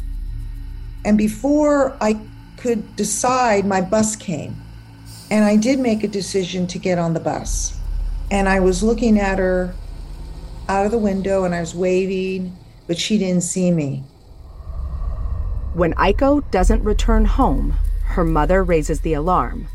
And 1.04 1.18
before 1.18 1.96
I 2.00 2.20
could 2.56 2.94
decide, 2.94 3.66
my 3.66 3.80
bus 3.80 4.14
came. 4.14 4.56
And 5.32 5.44
I 5.44 5.56
did 5.56 5.80
make 5.80 6.04
a 6.04 6.08
decision 6.08 6.68
to 6.68 6.78
get 6.78 6.98
on 6.98 7.12
the 7.12 7.20
bus. 7.20 7.76
And 8.30 8.48
I 8.48 8.60
was 8.60 8.84
looking 8.84 9.18
at 9.18 9.38
her 9.38 9.74
out 10.68 10.86
of 10.86 10.92
the 10.92 10.98
window 10.98 11.42
and 11.42 11.54
I 11.54 11.60
was 11.60 11.74
waving, 11.74 12.56
but 12.86 12.98
she 12.98 13.18
didn't 13.18 13.42
see 13.42 13.72
me. 13.72 14.04
When 15.74 15.92
Aiko 15.94 16.48
doesn't 16.52 16.84
return 16.84 17.24
home, 17.24 17.74
her 18.04 18.22
mother 18.22 18.62
raises 18.62 19.00
the 19.00 19.14
alarm. 19.14 19.66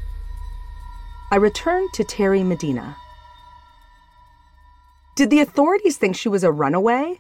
I 1.29 1.35
return 1.35 1.87
to 1.91 2.05
Terry 2.05 2.41
Medina. 2.41 2.95
Did 5.15 5.29
the 5.29 5.41
authorities 5.41 5.97
think 5.97 6.15
she 6.15 6.29
was 6.29 6.45
a 6.45 6.53
runaway? 6.53 7.19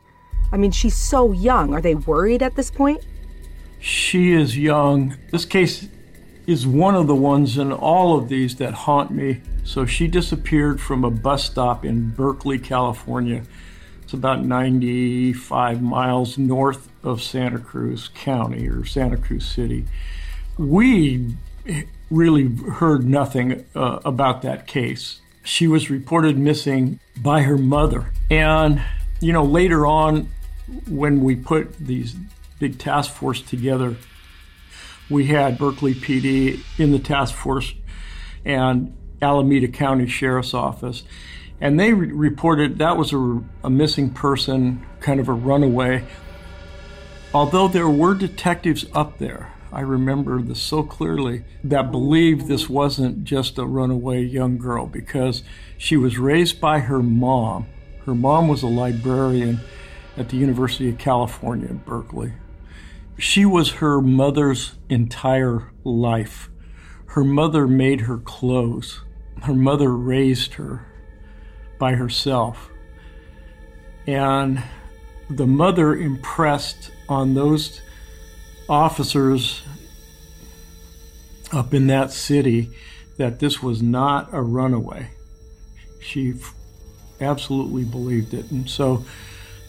I 0.53 0.55
mean, 0.55 0.71
she's 0.71 0.95
so 0.95 1.33
young. 1.33 1.73
Are 1.73 1.81
they 1.81 1.93
worried 1.93 2.41
at 2.41 2.55
this 2.55 2.71
point? 2.71 3.05
She 3.81 4.31
is 4.31 4.57
young. 4.57 5.17
This 5.29 5.43
case 5.43 5.89
is 6.47 6.65
one 6.65 6.95
of 6.95 7.07
the 7.07 7.15
ones 7.15 7.57
in 7.57 7.73
all 7.73 8.17
of 8.17 8.29
these 8.29 8.55
that 8.55 8.73
haunt 8.73 9.11
me. 9.11 9.41
So 9.65 9.85
she 9.85 10.07
disappeared 10.07 10.79
from 10.79 11.03
a 11.03 11.11
bus 11.11 11.43
stop 11.43 11.83
in 11.83 12.11
Berkeley, 12.11 12.57
California. 12.57 13.43
It's 14.03 14.13
about 14.13 14.45
95 14.45 15.81
miles 15.81 16.37
north 16.37 16.88
of 17.03 17.21
Santa 17.21 17.59
Cruz 17.59 18.09
County 18.13 18.67
or 18.67 18.85
Santa 18.85 19.17
Cruz 19.17 19.45
City. 19.45 19.85
We 20.57 21.35
really 22.09 22.55
heard 22.55 23.05
nothing 23.05 23.65
uh, 23.75 23.99
about 24.03 24.41
that 24.41 24.67
case. 24.67 25.21
She 25.43 25.67
was 25.67 25.89
reported 25.89 26.37
missing 26.37 26.99
by 27.21 27.41
her 27.41 27.57
mother. 27.57 28.11
And, 28.29 28.81
you 29.21 29.31
know, 29.33 29.43
later 29.43 29.85
on, 29.85 30.29
when 30.87 31.21
we 31.23 31.35
put 31.35 31.77
these 31.77 32.15
big 32.59 32.77
task 32.77 33.11
force 33.11 33.41
together, 33.41 33.95
We 35.09 35.25
had 35.25 35.57
Berkeley 35.57 35.95
PD 35.95 36.59
in 36.77 36.91
the 36.91 36.99
task 36.99 37.33
force 37.33 37.73
and 38.45 38.95
Alameda 39.21 39.67
County 39.67 40.07
Sheriff's 40.07 40.53
Office. 40.53 41.03
And 41.59 41.79
they 41.79 41.93
re- 41.93 42.11
reported 42.11 42.77
that 42.77 42.95
was 42.95 43.11
a, 43.11 43.41
a 43.63 43.69
missing 43.69 44.11
person, 44.11 44.85
kind 45.01 45.19
of 45.19 45.27
a 45.27 45.33
runaway. 45.33 46.05
Although 47.33 47.67
there 47.67 47.89
were 47.89 48.15
detectives 48.15 48.85
up 48.93 49.19
there, 49.19 49.53
I 49.71 49.81
remember 49.81 50.41
this 50.41 50.61
so 50.61 50.81
clearly, 50.81 51.43
that 51.63 51.91
believed 51.91 52.47
this 52.47 52.67
wasn't 52.67 53.23
just 53.23 53.59
a 53.59 53.65
runaway 53.65 54.23
young 54.23 54.57
girl 54.57 54.87
because 54.87 55.43
she 55.77 55.95
was 55.95 56.17
raised 56.17 56.59
by 56.59 56.79
her 56.79 57.03
mom. 57.03 57.67
Her 58.05 58.15
mom 58.15 58.47
was 58.47 58.63
a 58.63 58.67
librarian 58.67 59.59
at 60.17 60.29
the 60.29 60.37
University 60.37 60.89
of 60.89 60.97
California 60.97 61.71
Berkeley. 61.71 62.33
She 63.19 63.45
was 63.45 63.73
her 63.73 64.01
mother's 64.01 64.73
entire 64.89 65.71
life. 65.83 66.49
Her 67.07 67.23
mother 67.23 67.67
made 67.67 68.01
her 68.01 68.17
clothes. 68.17 69.03
Her 69.43 69.53
mother 69.53 69.95
raised 69.95 70.55
her 70.55 70.87
by 71.77 71.93
herself. 71.93 72.71
And 74.07 74.63
the 75.29 75.47
mother 75.47 75.95
impressed 75.95 76.91
on 77.07 77.33
those 77.33 77.81
officers 78.67 79.63
up 81.51 81.73
in 81.73 81.87
that 81.87 82.11
city 82.11 82.71
that 83.17 83.39
this 83.39 83.61
was 83.61 83.81
not 83.81 84.29
a 84.33 84.41
runaway. 84.41 85.09
She 85.99 86.35
absolutely 87.19 87.83
believed 87.83 88.33
it. 88.33 88.49
And 88.51 88.69
so 88.69 89.03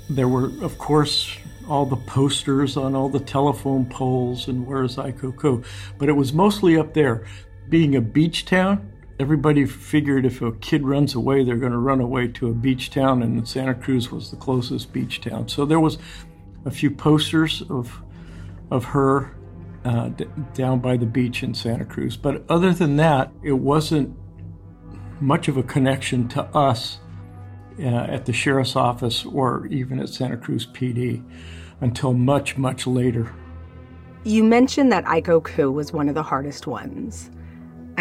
there 0.08 0.28
were, 0.28 0.46
of 0.62 0.78
course, 0.78 1.36
all 1.68 1.86
the 1.86 1.96
posters 1.96 2.76
on 2.76 2.94
all 2.94 3.08
the 3.08 3.20
telephone 3.20 3.86
poles 3.86 4.48
and 4.48 4.66
where's 4.66 4.96
Aiko 4.96 5.64
But 5.98 6.08
it 6.08 6.12
was 6.12 6.32
mostly 6.32 6.76
up 6.76 6.94
there. 6.94 7.26
Being 7.68 7.96
a 7.96 8.00
beach 8.00 8.44
town, 8.44 8.90
everybody 9.20 9.66
figured 9.66 10.24
if 10.24 10.40
a 10.40 10.52
kid 10.52 10.82
runs 10.82 11.14
away, 11.14 11.44
they're 11.44 11.56
going 11.56 11.72
to 11.72 11.78
run 11.78 12.00
away 12.00 12.26
to 12.26 12.48
a 12.48 12.52
beach 12.52 12.90
town, 12.90 13.22
and 13.22 13.46
Santa 13.46 13.74
Cruz 13.74 14.10
was 14.10 14.30
the 14.30 14.36
closest 14.36 14.92
beach 14.92 15.20
town. 15.20 15.46
So 15.46 15.66
there 15.66 15.78
was 15.78 15.98
a 16.64 16.70
few 16.70 16.90
posters 16.90 17.62
of 17.68 18.02
of 18.70 18.84
her 18.84 19.36
uh, 19.84 20.08
d- 20.08 20.26
down 20.54 20.78
by 20.78 20.96
the 20.96 21.06
beach 21.06 21.42
in 21.42 21.52
Santa 21.52 21.84
Cruz. 21.84 22.16
But 22.16 22.44
other 22.48 22.72
than 22.72 22.96
that, 22.96 23.32
it 23.42 23.52
wasn't 23.52 24.16
much 25.20 25.48
of 25.48 25.56
a 25.56 25.62
connection 25.62 26.28
to 26.28 26.44
us 26.56 26.98
uh, 27.78 27.82
at 27.84 28.26
the 28.26 28.32
sheriff's 28.32 28.76
office 28.76 29.24
or 29.24 29.66
even 29.66 29.98
at 29.98 30.08
Santa 30.08 30.36
Cruz 30.36 30.66
PD 30.66 31.22
until 31.80 32.14
much, 32.14 32.56
much 32.56 32.86
later. 32.86 33.34
You 34.22 34.44
mentioned 34.44 34.92
that 34.92 35.04
Aiko 35.06 35.42
Koo 35.42 35.72
was 35.72 35.92
one 35.92 36.08
of 36.08 36.14
the 36.14 36.22
hardest 36.22 36.66
ones. 36.66 37.30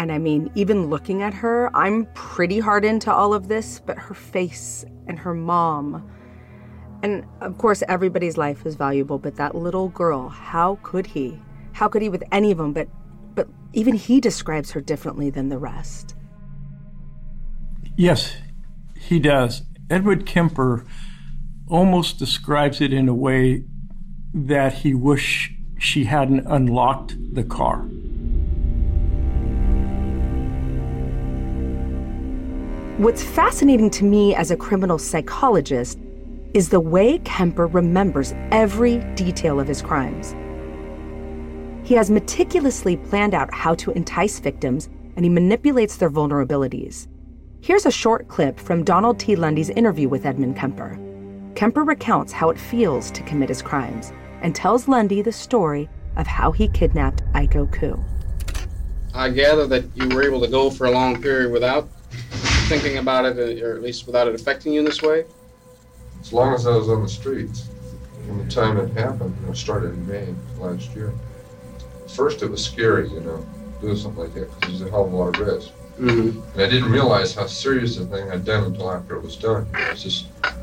And 0.00 0.10
I 0.10 0.16
mean, 0.16 0.50
even 0.54 0.88
looking 0.88 1.20
at 1.20 1.34
her, 1.34 1.70
I'm 1.76 2.06
pretty 2.14 2.58
hard 2.58 2.86
into 2.86 3.12
all 3.12 3.34
of 3.34 3.48
this, 3.48 3.82
but 3.84 3.98
her 3.98 4.14
face 4.14 4.82
and 5.06 5.18
her 5.18 5.34
mom. 5.34 6.10
And 7.02 7.26
of 7.42 7.58
course, 7.58 7.82
everybody's 7.86 8.38
life 8.38 8.64
is 8.64 8.76
valuable, 8.76 9.18
but 9.18 9.36
that 9.36 9.54
little 9.54 9.90
girl, 9.90 10.30
how 10.30 10.78
could 10.82 11.04
he? 11.04 11.38
How 11.72 11.86
could 11.86 12.00
he 12.00 12.08
with 12.08 12.24
any 12.32 12.50
of 12.50 12.56
them? 12.56 12.72
But, 12.72 12.88
but 13.34 13.46
even 13.74 13.92
he 13.92 14.22
describes 14.22 14.70
her 14.70 14.80
differently 14.80 15.28
than 15.28 15.50
the 15.50 15.58
rest. 15.58 16.16
Yes, 17.94 18.38
he 18.98 19.18
does. 19.18 19.64
Edward 19.90 20.24
Kemper 20.24 20.86
almost 21.68 22.18
describes 22.18 22.80
it 22.80 22.94
in 22.94 23.06
a 23.06 23.14
way 23.14 23.64
that 24.32 24.72
he 24.72 24.94
wished 24.94 25.52
she 25.78 26.04
hadn't 26.04 26.46
unlocked 26.46 27.34
the 27.34 27.44
car. 27.44 27.86
What's 33.00 33.24
fascinating 33.24 33.88
to 33.92 34.04
me 34.04 34.34
as 34.34 34.50
a 34.50 34.58
criminal 34.58 34.98
psychologist 34.98 35.98
is 36.52 36.68
the 36.68 36.80
way 36.80 37.16
Kemper 37.20 37.66
remembers 37.66 38.34
every 38.50 38.98
detail 39.14 39.58
of 39.58 39.66
his 39.66 39.80
crimes. 39.80 40.36
He 41.82 41.94
has 41.94 42.10
meticulously 42.10 42.98
planned 42.98 43.32
out 43.32 43.54
how 43.54 43.74
to 43.76 43.90
entice 43.92 44.38
victims 44.38 44.90
and 45.16 45.24
he 45.24 45.30
manipulates 45.30 45.96
their 45.96 46.10
vulnerabilities. 46.10 47.08
Here's 47.62 47.86
a 47.86 47.90
short 47.90 48.28
clip 48.28 48.60
from 48.60 48.84
Donald 48.84 49.18
T. 49.18 49.34
Lunde's 49.34 49.70
interview 49.70 50.10
with 50.10 50.26
Edmund 50.26 50.58
Kemper. 50.58 50.98
Kemper 51.54 51.84
recounts 51.84 52.34
how 52.34 52.50
it 52.50 52.60
feels 52.60 53.10
to 53.12 53.22
commit 53.22 53.48
his 53.48 53.62
crimes 53.62 54.12
and 54.42 54.54
tells 54.54 54.84
Lunde 54.84 55.24
the 55.24 55.32
story 55.32 55.88
of 56.16 56.26
how 56.26 56.52
he 56.52 56.68
kidnapped 56.68 57.22
Aiko 57.32 57.72
Koo. 57.72 57.98
I 59.14 59.30
gather 59.30 59.66
that 59.68 59.84
you 59.94 60.14
were 60.14 60.22
able 60.22 60.42
to 60.42 60.48
go 60.48 60.68
for 60.68 60.86
a 60.86 60.90
long 60.90 61.22
period 61.22 61.50
without 61.50 61.88
thinking 62.70 62.98
about 62.98 63.24
it, 63.24 63.36
uh, 63.36 63.66
or 63.66 63.74
at 63.74 63.82
least 63.82 64.06
without 64.06 64.28
it 64.28 64.34
affecting 64.36 64.72
you 64.72 64.78
in 64.78 64.84
this 64.84 65.02
way? 65.02 65.24
As 66.20 66.32
long 66.32 66.54
as 66.54 66.68
I 66.68 66.76
was 66.76 66.88
on 66.88 67.02
the 67.02 67.08
streets. 67.08 67.68
From 68.26 68.46
the 68.46 68.48
time 68.48 68.76
it 68.76 68.92
happened, 68.92 69.34
I 69.48 69.54
started 69.54 69.94
in 69.94 70.06
May 70.06 70.32
last 70.58 70.94
year. 70.94 71.12
First, 72.14 72.42
it 72.42 72.48
was 72.48 72.64
scary, 72.64 73.08
you 73.08 73.18
know, 73.20 73.44
doing 73.80 73.96
something 73.96 74.22
like 74.22 74.34
that 74.34 74.60
because 74.60 74.78
there's 74.78 74.88
a 74.88 74.90
hell 74.90 75.04
of 75.04 75.12
a 75.12 75.16
lot 75.16 75.40
of 75.40 75.44
risk. 75.44 75.70
Mm-hmm. 75.98 76.40
And 76.52 76.62
I 76.62 76.68
didn't 76.68 76.92
realize 76.92 77.34
how 77.34 77.46
serious 77.46 77.96
the 77.96 78.06
thing 78.06 78.30
I'd 78.30 78.44
done 78.44 78.62
until 78.62 78.92
after 78.92 79.16
it 79.16 79.22
was 79.22 79.36
done. 79.36 79.66
It's 79.74 80.04
just, 80.04 80.26
and 80.44 80.56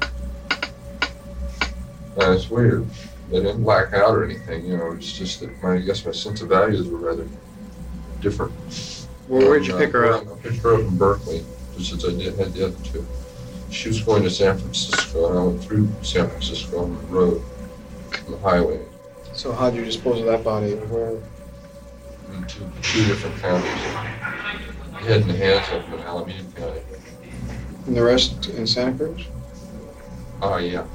it's 2.34 2.50
weird. 2.50 2.88
I 3.30 3.32
didn't 3.32 3.63
black 3.63 3.91
out 3.91 4.15
or 4.15 4.24
anything, 4.24 4.65
you 4.65 4.78
know. 4.78 4.91
It's 4.91 5.12
just 5.12 5.41
that 5.41 5.62
my, 5.62 5.74
I 5.74 5.80
guess 5.80 6.06
my 6.06 6.13
sense 6.13 6.41
of 6.41 6.48
values 6.48 6.88
were 6.88 7.00
rather 7.00 7.28
different. 8.22 8.54
Well, 9.28 9.50
where'd 9.50 9.67
you 9.67 9.76
pick 9.76 9.91
her 9.91 10.06
up? 10.06 10.26
I 10.26 10.39
picked 10.39 10.63
her 10.63 10.76
up 10.76 10.80
in 10.80 10.98
Berkeley 10.98 11.43
just 11.78 11.94
as 11.94 12.06
I 12.06 12.18
did 12.18 12.36
had 12.36 12.54
the 12.54 12.68
other 12.68 12.84
two. 12.84 13.06
She 13.70 13.90
was 13.90 14.02
going 14.02 14.24
to 14.24 14.30
San 14.30 14.58
Francisco, 14.58 15.30
and 15.30 15.40
I 15.40 15.44
went 15.44 15.63
through 15.63 15.90
San 16.02 16.30
Francisco 16.30 16.84
on 16.84 16.96
the 16.96 17.04
road, 17.04 17.42
on 18.26 18.32
the 18.32 18.38
highway. 18.38 18.84
So 19.34 19.52
how 19.52 19.70
did 19.70 19.78
you 19.78 19.86
dispose 19.86 20.20
of 20.20 20.26
that 20.26 20.44
body? 20.44 20.74
Where? 20.74 21.18
Into 22.34 22.60
two 22.82 23.06
different 23.06 23.38
counties. 23.38 23.72
Head 25.04 25.22
and 25.22 25.32
hands 25.32 25.68
up 25.70 25.94
in 25.94 26.00
Alameda 26.00 26.44
County. 26.56 26.82
And 27.86 27.96
the 27.96 28.04
rest 28.04 28.48
in 28.50 28.66
Santa 28.66 28.98
Cruz? 28.98 29.26
Oh, 30.42 30.54
uh, 30.54 30.58
yeah. 30.58 30.86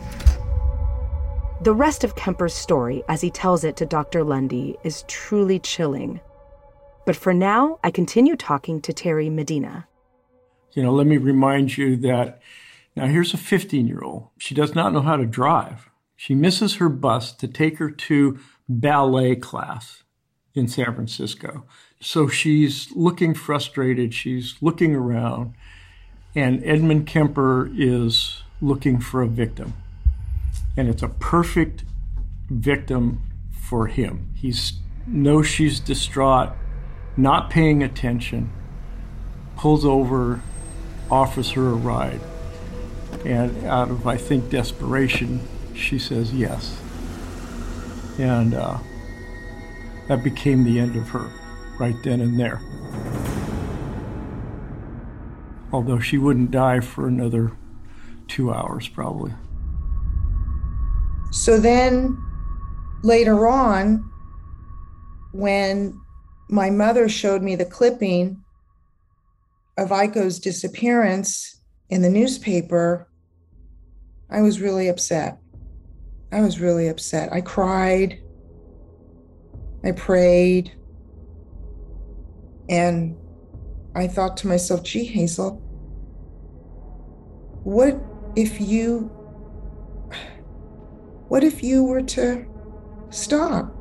The 1.62 1.72
rest 1.72 2.02
of 2.02 2.16
Kemper's 2.16 2.54
story, 2.54 3.04
as 3.08 3.20
he 3.20 3.30
tells 3.30 3.62
it 3.62 3.76
to 3.76 3.86
Dr. 3.86 4.24
Lunde, 4.24 4.76
is 4.82 5.04
truly 5.06 5.58
chilling. 5.60 6.20
But 7.06 7.16
for 7.16 7.32
now, 7.32 7.78
I 7.84 7.90
continue 7.90 8.34
talking 8.34 8.80
to 8.80 8.92
Terry 8.92 9.30
Medina. 9.30 9.86
You 10.74 10.82
know, 10.82 10.92
let 10.92 11.06
me 11.06 11.16
remind 11.16 11.76
you 11.76 11.96
that 11.98 12.40
now 12.96 13.06
here's 13.06 13.34
a 13.34 13.38
15 13.38 13.86
year 13.86 14.00
old. 14.02 14.28
She 14.38 14.54
does 14.54 14.74
not 14.74 14.92
know 14.92 15.02
how 15.02 15.16
to 15.16 15.26
drive. 15.26 15.90
She 16.16 16.34
misses 16.34 16.76
her 16.76 16.88
bus 16.88 17.32
to 17.32 17.48
take 17.48 17.78
her 17.78 17.90
to 17.90 18.38
ballet 18.68 19.36
class 19.36 20.02
in 20.54 20.68
San 20.68 20.94
Francisco. 20.94 21.64
So 22.00 22.28
she's 22.28 22.90
looking 22.92 23.34
frustrated. 23.34 24.14
She's 24.14 24.56
looking 24.60 24.94
around, 24.94 25.54
and 26.34 26.62
Edmund 26.64 27.06
Kemper 27.06 27.70
is 27.76 28.42
looking 28.60 29.00
for 29.00 29.22
a 29.22 29.28
victim. 29.28 29.74
And 30.76 30.88
it's 30.88 31.02
a 31.02 31.08
perfect 31.08 31.84
victim 32.48 33.22
for 33.52 33.86
him. 33.86 34.32
He 34.34 34.54
knows 35.06 35.46
she's 35.46 35.80
distraught, 35.80 36.52
not 37.16 37.50
paying 37.50 37.82
attention, 37.82 38.52
pulls 39.56 39.84
over, 39.84 40.40
offers 41.12 41.50
her 41.50 41.68
a 41.68 41.74
ride. 41.74 42.20
And 43.26 43.66
out 43.66 43.90
of, 43.90 44.06
I 44.06 44.16
think, 44.16 44.48
desperation, 44.50 45.46
she 45.74 45.98
says 45.98 46.32
yes. 46.32 46.80
And 48.18 48.54
uh, 48.54 48.78
that 50.08 50.24
became 50.24 50.64
the 50.64 50.80
end 50.80 50.96
of 50.96 51.10
her 51.10 51.30
right 51.78 51.94
then 52.02 52.20
and 52.22 52.40
there. 52.40 52.62
Although 55.70 56.00
she 56.00 56.16
wouldn't 56.18 56.50
die 56.50 56.80
for 56.80 57.06
another 57.06 57.52
two 58.26 58.52
hours, 58.52 58.88
probably. 58.88 59.32
So 61.30 61.60
then 61.60 62.16
later 63.02 63.46
on, 63.46 64.10
when 65.32 66.00
my 66.48 66.70
mother 66.70 67.08
showed 67.08 67.42
me 67.42 67.54
the 67.54 67.64
clipping 67.64 68.41
of 69.76 69.88
Aiko's 69.88 70.38
disappearance 70.38 71.60
in 71.88 72.02
the 72.02 72.10
newspaper, 72.10 73.08
I 74.30 74.40
was 74.40 74.60
really 74.60 74.88
upset. 74.88 75.38
I 76.32 76.40
was 76.40 76.60
really 76.60 76.88
upset. 76.88 77.32
I 77.32 77.40
cried. 77.40 78.18
I 79.84 79.92
prayed. 79.92 80.72
And 82.68 83.16
I 83.94 84.06
thought 84.06 84.36
to 84.38 84.46
myself, 84.46 84.82
gee, 84.82 85.04
Hazel, 85.04 85.56
what 87.64 88.00
if 88.36 88.60
you 88.60 89.10
what 91.28 91.44
if 91.44 91.62
you 91.62 91.84
were 91.84 92.02
to 92.02 92.46
stop? 93.10 93.74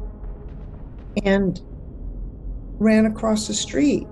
And 1.24 1.60
ran 2.80 3.06
across 3.06 3.48
the 3.48 3.54
street. 3.54 4.08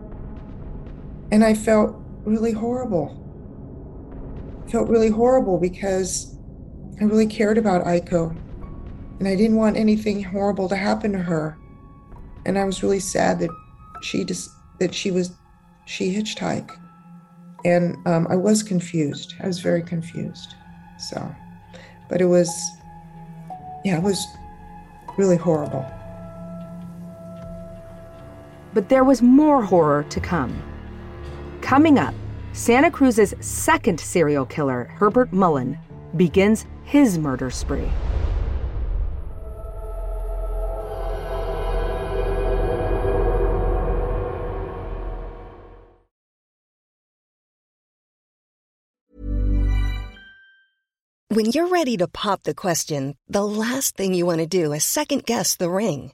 And 1.31 1.43
I 1.43 1.53
felt 1.53 1.95
really 2.25 2.51
horrible. 2.51 3.15
I 4.67 4.71
felt 4.71 4.89
really 4.89 5.09
horrible 5.09 5.57
because 5.57 6.37
I 6.99 7.05
really 7.05 7.27
cared 7.27 7.57
about 7.57 7.85
Aiko. 7.85 8.35
And 9.19 9.27
I 9.27 9.35
didn't 9.35 9.57
want 9.57 9.77
anything 9.77 10.23
horrible 10.23 10.69
to 10.69 10.75
happen 10.75 11.11
to 11.11 11.19
her. 11.19 11.57
And 12.45 12.57
I 12.57 12.63
was 12.63 12.81
really 12.81 12.99
sad 12.99 13.39
that 13.39 13.49
she 14.01 14.23
just 14.23 14.49
that 14.79 14.95
she 14.95 15.11
was 15.11 15.31
she 15.85 16.15
hitchhiked. 16.15 16.77
And 17.65 17.97
um, 18.07 18.27
I 18.29 18.35
was 18.35 18.63
confused. 18.63 19.35
I 19.41 19.47
was 19.47 19.59
very 19.59 19.81
confused. 19.81 20.55
So, 20.97 21.35
but 22.09 22.21
it 22.21 22.25
was, 22.25 22.49
yeah, 23.83 23.97
it 23.97 24.03
was 24.03 24.25
really 25.17 25.35
horrible. 25.35 25.85
But 28.73 28.87
there 28.89 29.03
was 29.03 29.21
more 29.21 29.61
horror 29.63 30.03
to 30.03 30.19
come. 30.19 30.61
Coming 31.69 31.99
up, 31.99 32.15
Santa 32.53 32.89
Cruz's 32.89 33.35
second 33.41 33.99
serial 33.99 34.43
killer, 34.43 34.85
Herbert 34.85 35.31
Mullin, 35.31 35.77
begins 36.17 36.65
his 36.83 37.19
murder 37.19 37.51
spree. 37.51 37.91
When 51.27 51.51
you're 51.53 51.67
ready 51.67 51.97
to 51.97 52.07
pop 52.07 52.41
the 52.41 52.55
question, 52.55 53.15
the 53.27 53.45
last 53.45 53.95
thing 53.95 54.15
you 54.15 54.25
want 54.25 54.39
to 54.39 54.47
do 54.47 54.73
is 54.73 54.83
second 54.83 55.27
guess 55.27 55.55
the 55.55 55.69
ring. 55.69 56.13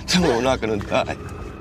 tell 0.06 0.22
me 0.22 0.28
we're 0.28 0.40
not 0.40 0.62
going 0.62 0.80
to 0.80 0.87
die. 0.87 1.16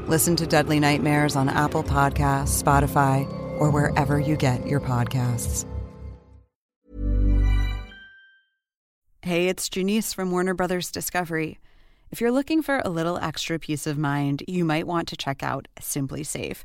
Listen 0.08 0.38
to 0.38 0.48
Deadly 0.48 0.80
Nightmares 0.80 1.36
on 1.36 1.50
Apple 1.50 1.84
Podcasts, 1.84 2.64
Spotify, 2.64 3.30
or 3.60 3.70
wherever 3.70 4.18
you 4.18 4.38
get 4.38 4.66
your 4.66 4.80
podcasts. 4.80 5.69
Hey, 9.30 9.48
it's 9.48 9.70
Janice 9.70 10.12
from 10.12 10.32
Warner 10.32 10.56
Brothers 10.56 10.90
Discovery. 10.90 11.60
If 12.10 12.20
you're 12.20 12.32
looking 12.32 12.64
for 12.64 12.82
a 12.84 12.90
little 12.90 13.20
extra 13.20 13.60
peace 13.60 13.86
of 13.86 13.96
mind, 13.96 14.42
you 14.48 14.66
might 14.66 14.88
want 14.88 15.08
to 15.10 15.16
check 15.16 15.44
out 15.44 15.68
SimpliSafe. 15.80 16.64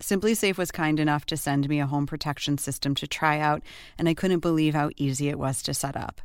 Simply 0.00 0.34
Safe 0.34 0.58
was 0.58 0.70
kind 0.70 1.00
enough 1.00 1.24
to 1.24 1.38
send 1.38 1.66
me 1.66 1.80
a 1.80 1.86
home 1.86 2.04
protection 2.04 2.58
system 2.58 2.94
to 2.96 3.06
try 3.06 3.38
out, 3.40 3.62
and 3.96 4.06
I 4.06 4.12
couldn't 4.12 4.40
believe 4.40 4.74
how 4.74 4.90
easy 4.98 5.30
it 5.30 5.38
was 5.38 5.62
to 5.62 5.72
set 5.72 5.96
up. 5.96 6.20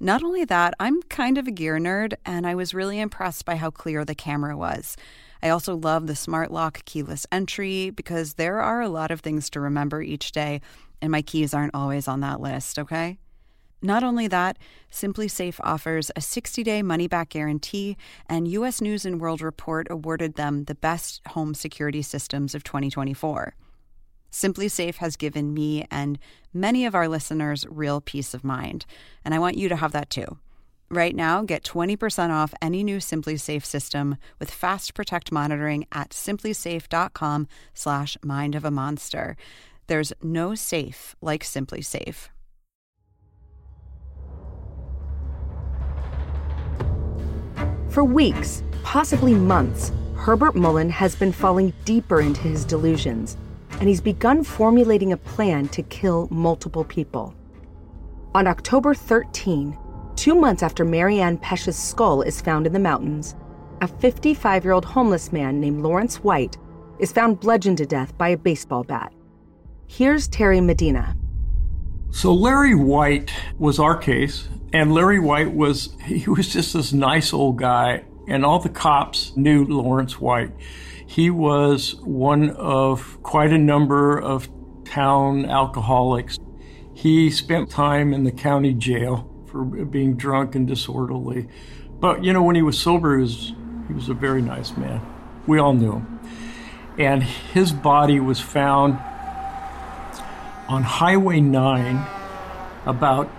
Not 0.00 0.22
only 0.22 0.46
that, 0.46 0.72
I'm 0.80 1.02
kind 1.02 1.36
of 1.36 1.46
a 1.46 1.50
gear 1.50 1.76
nerd, 1.76 2.14
and 2.24 2.46
I 2.46 2.54
was 2.54 2.72
really 2.72 2.98
impressed 2.98 3.44
by 3.44 3.56
how 3.56 3.70
clear 3.70 4.06
the 4.06 4.14
camera 4.14 4.56
was. 4.56 4.96
I 5.42 5.50
also 5.50 5.76
love 5.76 6.06
the 6.06 6.16
smart 6.16 6.50
lock 6.50 6.86
keyless 6.86 7.26
entry 7.30 7.90
because 7.90 8.32
there 8.32 8.62
are 8.62 8.80
a 8.80 8.88
lot 8.88 9.10
of 9.10 9.20
things 9.20 9.50
to 9.50 9.60
remember 9.60 10.00
each 10.00 10.32
day, 10.32 10.62
and 11.02 11.12
my 11.12 11.20
keys 11.20 11.52
aren't 11.52 11.74
always 11.74 12.08
on 12.08 12.20
that 12.20 12.40
list, 12.40 12.78
okay? 12.78 13.18
Not 13.80 14.02
only 14.02 14.26
that, 14.26 14.58
SimpliSafe 14.90 15.60
offers 15.62 16.10
a 16.10 16.20
60-day 16.20 16.82
money-back 16.82 17.28
guarantee, 17.28 17.96
and 18.26 18.48
US 18.48 18.80
News 18.80 19.04
and 19.04 19.20
World 19.20 19.40
Report 19.40 19.86
awarded 19.88 20.34
them 20.34 20.64
the 20.64 20.74
best 20.74 21.20
home 21.28 21.54
security 21.54 22.02
systems 22.02 22.54
of 22.54 22.64
2024. 22.64 23.54
SimpliSafe 24.32 24.96
has 24.96 25.16
given 25.16 25.54
me 25.54 25.86
and 25.90 26.18
many 26.52 26.84
of 26.84 26.94
our 26.94 27.08
listeners 27.08 27.66
real 27.70 28.00
peace 28.00 28.34
of 28.34 28.44
mind, 28.44 28.84
and 29.24 29.32
I 29.32 29.38
want 29.38 29.56
you 29.56 29.68
to 29.68 29.76
have 29.76 29.92
that 29.92 30.10
too. 30.10 30.38
Right 30.90 31.14
now, 31.14 31.42
get 31.42 31.64
20% 31.64 32.30
off 32.30 32.54
any 32.62 32.82
new 32.82 32.96
SimpliSafe 32.96 33.64
system 33.64 34.16
with 34.38 34.50
Fast 34.50 34.94
Protect 34.94 35.30
monitoring 35.30 35.86
at 35.92 36.10
simplisafe.com 36.10 37.46
slash 37.74 38.16
mind 38.24 38.54
of 38.54 38.64
a 38.64 38.70
monster. 38.70 39.36
There's 39.86 40.12
no 40.22 40.54
safe 40.54 41.14
like 41.20 41.44
SimpliSafe. 41.44 42.28
For 47.88 48.04
weeks, 48.04 48.62
possibly 48.82 49.34
months, 49.34 49.92
Herbert 50.14 50.54
Mullin 50.54 50.90
has 50.90 51.16
been 51.16 51.32
falling 51.32 51.72
deeper 51.84 52.20
into 52.20 52.42
his 52.42 52.64
delusions, 52.64 53.38
and 53.80 53.88
he's 53.88 54.00
begun 54.00 54.44
formulating 54.44 55.12
a 55.12 55.16
plan 55.16 55.68
to 55.68 55.82
kill 55.82 56.28
multiple 56.30 56.84
people. 56.84 57.34
On 58.34 58.46
October 58.46 58.94
13, 58.94 59.76
two 60.16 60.34
months 60.34 60.62
after 60.62 60.84
Mary 60.84 61.20
Ann 61.20 61.38
Pesce's 61.38 61.76
skull 61.76 62.20
is 62.20 62.42
found 62.42 62.66
in 62.66 62.74
the 62.74 62.78
mountains, 62.78 63.34
a 63.80 63.88
55 63.88 64.64
year 64.64 64.72
old 64.72 64.84
homeless 64.84 65.32
man 65.32 65.58
named 65.58 65.80
Lawrence 65.82 66.16
White 66.16 66.58
is 66.98 67.12
found 67.12 67.40
bludgeoned 67.40 67.78
to 67.78 67.86
death 67.86 68.16
by 68.18 68.28
a 68.28 68.36
baseball 68.36 68.84
bat. 68.84 69.14
Here's 69.86 70.28
Terry 70.28 70.60
Medina. 70.60 71.16
So 72.10 72.34
Larry 72.34 72.74
White 72.74 73.30
was 73.58 73.78
our 73.78 73.96
case, 73.96 74.48
and 74.72 74.92
Larry 74.92 75.18
White 75.18 75.54
was 75.54 75.94
he 76.04 76.28
was 76.28 76.48
just 76.48 76.74
this 76.74 76.92
nice 76.92 77.32
old 77.32 77.58
guy, 77.58 78.04
and 78.26 78.44
all 78.44 78.58
the 78.58 78.68
cops 78.68 79.36
knew 79.36 79.64
Lawrence 79.64 80.20
White. 80.20 80.52
He 81.06 81.30
was 81.30 81.96
one 82.02 82.50
of 82.50 83.22
quite 83.22 83.50
a 83.50 83.58
number 83.58 84.20
of 84.20 84.48
town 84.84 85.46
alcoholics. 85.46 86.38
He 86.92 87.30
spent 87.30 87.70
time 87.70 88.12
in 88.12 88.24
the 88.24 88.32
county 88.32 88.74
jail 88.74 89.30
for 89.46 89.64
being 89.64 90.16
drunk 90.16 90.54
and 90.54 90.66
disorderly. 90.66 91.48
But 92.00 92.24
you 92.24 92.32
know, 92.32 92.42
when 92.42 92.56
he 92.56 92.62
was 92.62 92.78
sober, 92.78 93.16
he 93.16 93.22
was 93.22 93.52
he 93.86 93.94
was 93.94 94.08
a 94.08 94.14
very 94.14 94.42
nice 94.42 94.76
man. 94.76 95.00
We 95.46 95.58
all 95.58 95.72
knew 95.72 95.92
him. 95.92 96.20
And 96.98 97.22
his 97.22 97.72
body 97.72 98.20
was 98.20 98.40
found 98.40 98.98
on 100.68 100.82
Highway 100.82 101.40
9, 101.40 102.06
about 102.84 103.30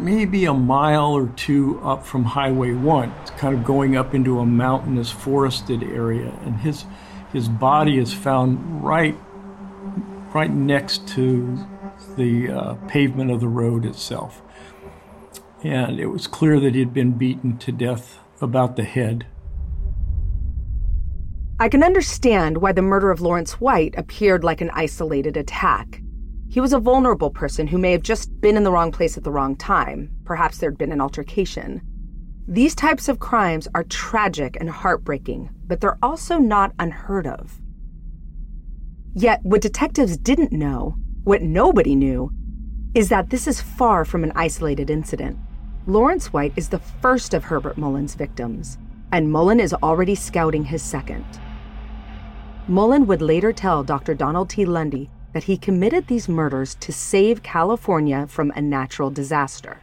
maybe 0.00 0.46
a 0.46 0.54
mile 0.54 1.12
or 1.12 1.28
two 1.28 1.78
up 1.80 2.04
from 2.04 2.24
Highway 2.24 2.72
1. 2.72 3.10
It's 3.22 3.30
kind 3.32 3.54
of 3.54 3.64
going 3.64 3.96
up 3.96 4.14
into 4.14 4.40
a 4.40 4.46
mountainous 4.46 5.10
forested 5.10 5.82
area. 5.82 6.32
And 6.44 6.56
his, 6.56 6.84
his 7.32 7.48
body 7.48 7.98
is 7.98 8.12
found 8.12 8.82
right, 8.82 9.16
right 10.34 10.50
next 10.50 11.06
to 11.08 11.66
the 12.16 12.50
uh, 12.50 12.74
pavement 12.88 13.30
of 13.30 13.40
the 13.40 13.48
road 13.48 13.84
itself. 13.84 14.42
And 15.62 16.00
it 16.00 16.06
was 16.06 16.26
clear 16.26 16.58
that 16.60 16.74
he 16.74 16.80
had 16.80 16.94
been 16.94 17.12
beaten 17.12 17.58
to 17.58 17.72
death 17.72 18.18
about 18.40 18.76
the 18.76 18.84
head. 18.84 19.26
I 21.58 21.68
can 21.68 21.82
understand 21.82 22.58
why 22.58 22.72
the 22.72 22.80
murder 22.80 23.10
of 23.10 23.20
Lawrence 23.20 23.60
White 23.60 23.94
appeared 23.98 24.42
like 24.42 24.62
an 24.62 24.70
isolated 24.72 25.36
attack. 25.36 26.00
He 26.50 26.60
was 26.60 26.72
a 26.72 26.80
vulnerable 26.80 27.30
person 27.30 27.68
who 27.68 27.78
may 27.78 27.92
have 27.92 28.02
just 28.02 28.40
been 28.40 28.56
in 28.56 28.64
the 28.64 28.72
wrong 28.72 28.90
place 28.90 29.16
at 29.16 29.22
the 29.22 29.30
wrong 29.30 29.54
time. 29.54 30.10
Perhaps 30.24 30.58
there'd 30.58 30.76
been 30.76 30.90
an 30.90 31.00
altercation. 31.00 31.80
These 32.48 32.74
types 32.74 33.08
of 33.08 33.20
crimes 33.20 33.68
are 33.72 33.84
tragic 33.84 34.56
and 34.58 34.68
heartbreaking, 34.68 35.50
but 35.68 35.80
they're 35.80 35.98
also 36.02 36.38
not 36.38 36.72
unheard 36.80 37.28
of. 37.28 37.60
Yet, 39.14 39.38
what 39.44 39.60
detectives 39.60 40.16
didn't 40.16 40.50
know, 40.50 40.96
what 41.22 41.40
nobody 41.40 41.94
knew, 41.94 42.32
is 42.94 43.10
that 43.10 43.30
this 43.30 43.46
is 43.46 43.60
far 43.60 44.04
from 44.04 44.24
an 44.24 44.32
isolated 44.34 44.90
incident. 44.90 45.38
Lawrence 45.86 46.32
White 46.32 46.52
is 46.56 46.68
the 46.68 46.80
first 46.80 47.32
of 47.32 47.44
Herbert 47.44 47.78
Mullin's 47.78 48.16
victims, 48.16 48.76
and 49.12 49.30
Mullin 49.30 49.60
is 49.60 49.72
already 49.72 50.16
scouting 50.16 50.64
his 50.64 50.82
second. 50.82 51.24
Mullin 52.66 53.06
would 53.06 53.22
later 53.22 53.52
tell 53.52 53.84
Dr. 53.84 54.14
Donald 54.14 54.50
T. 54.50 54.64
Lunde 54.64 55.08
that 55.32 55.44
he 55.44 55.56
committed 55.56 56.06
these 56.06 56.28
murders 56.28 56.74
to 56.76 56.92
save 56.92 57.42
California 57.42 58.26
from 58.26 58.52
a 58.54 58.60
natural 58.60 59.10
disaster. 59.10 59.80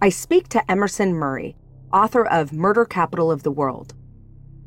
I 0.00 0.10
speak 0.10 0.48
to 0.48 0.70
Emerson 0.70 1.14
Murray, 1.14 1.56
author 1.92 2.26
of 2.26 2.52
Murder 2.52 2.84
Capital 2.84 3.30
of 3.30 3.42
the 3.42 3.50
World. 3.50 3.94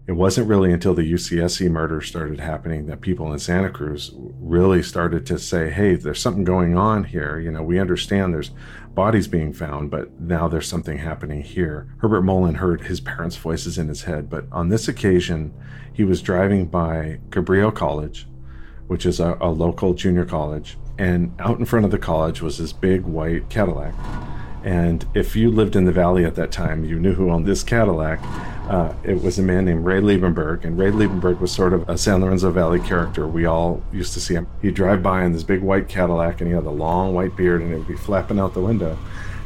It 0.08 0.14
wasn't 0.14 0.48
really 0.48 0.74
until 0.74 0.96
the 0.96 1.14
UCSC 1.14 1.70
murder 1.70 2.02
started 2.02 2.40
happening 2.40 2.88
that 2.88 3.00
people 3.00 3.32
in 3.32 3.38
Santa 3.38 3.70
Cruz 3.70 4.12
really 4.16 4.82
started 4.82 5.24
to 5.28 5.38
say, 5.38 5.70
hey, 5.70 5.94
there's 5.94 6.20
something 6.20 6.44
going 6.44 6.76
on 6.76 7.04
here. 7.04 7.38
You 7.40 7.52
know, 7.52 7.62
we 7.62 7.80
understand 7.80 8.34
there's 8.34 8.50
bodies 8.96 9.28
being 9.28 9.54
found, 9.54 9.92
but 9.92 10.20
now 10.20 10.48
there's 10.48 10.68
something 10.68 10.98
happening 10.98 11.44
here. 11.44 11.94
Herbert 12.00 12.24
Mullin 12.24 12.56
heard 12.56 12.82
his 12.82 13.00
parents' 13.00 13.36
voices 13.36 13.78
in 13.78 13.88
his 13.88 14.02
head, 14.02 14.32
but 14.32 14.46
on 14.52 14.70
this 14.70 14.88
occasion, 14.88 15.54
he 15.94 16.04
was 16.04 16.24
driving 16.24 16.66
by 16.66 17.20
Cabrillo 17.30 17.72
College, 17.72 18.28
which 18.90 19.06
is 19.06 19.20
a, 19.20 19.38
a 19.40 19.50
local 19.50 19.94
junior 19.94 20.26
college, 20.26 20.78
and 20.98 21.32
out 21.40 21.60
in 21.60 21.66
front 21.66 21.86
of 21.86 21.92
the 21.92 21.98
college 21.98 22.42
was 22.42 22.58
this 22.58 22.74
big 22.74 23.04
white 23.04 23.48
Cadillac. 23.48 23.94
And 24.64 25.06
if 25.14 25.36
you 25.36 25.52
lived 25.52 25.76
in 25.76 25.86
the 25.86 25.92
valley 25.92 26.26
at 26.26 26.36
that 26.36 26.52
time, 26.52 26.84
you 26.84 27.00
knew 27.00 27.14
who 27.14 27.30
owned 27.30 27.46
this 27.46 27.64
Cadillac. 27.64 28.20
Uh, 28.68 28.94
it 29.04 29.22
was 29.22 29.40
a 29.40 29.44
man 29.44 29.66
named 29.66 29.86
Ray 29.86 30.02
Liebenberg, 30.02 30.66
and 30.66 30.78
Ray 30.78 30.92
Liebenberg 30.92 31.40
was 31.40 31.52
sort 31.52 31.72
of 31.72 31.88
a 31.88 31.98
San 31.98 32.22
Lorenzo 32.22 32.52
Valley 32.52 32.80
character. 32.80 33.28
We 33.28 33.46
all 33.46 33.82
used 33.94 34.14
to 34.16 34.20
see 34.20 34.34
him. 34.34 34.48
He'd 34.62 34.74
drive 34.74 35.02
by 35.02 35.24
in 35.24 35.34
this 35.34 35.44
big 35.44 35.62
white 35.62 35.88
Cadillac, 35.88 36.42
and 36.42 36.50
he 36.50 36.56
had 36.56 36.66
a 36.66 36.72
long 36.72 37.14
white 37.14 37.36
beard, 37.38 37.62
and 37.62 37.72
it 37.72 37.78
would 37.78 37.88
be 37.88 37.96
flapping 37.96 38.40
out 38.40 38.54
the 38.54 38.62
window. 38.62 38.98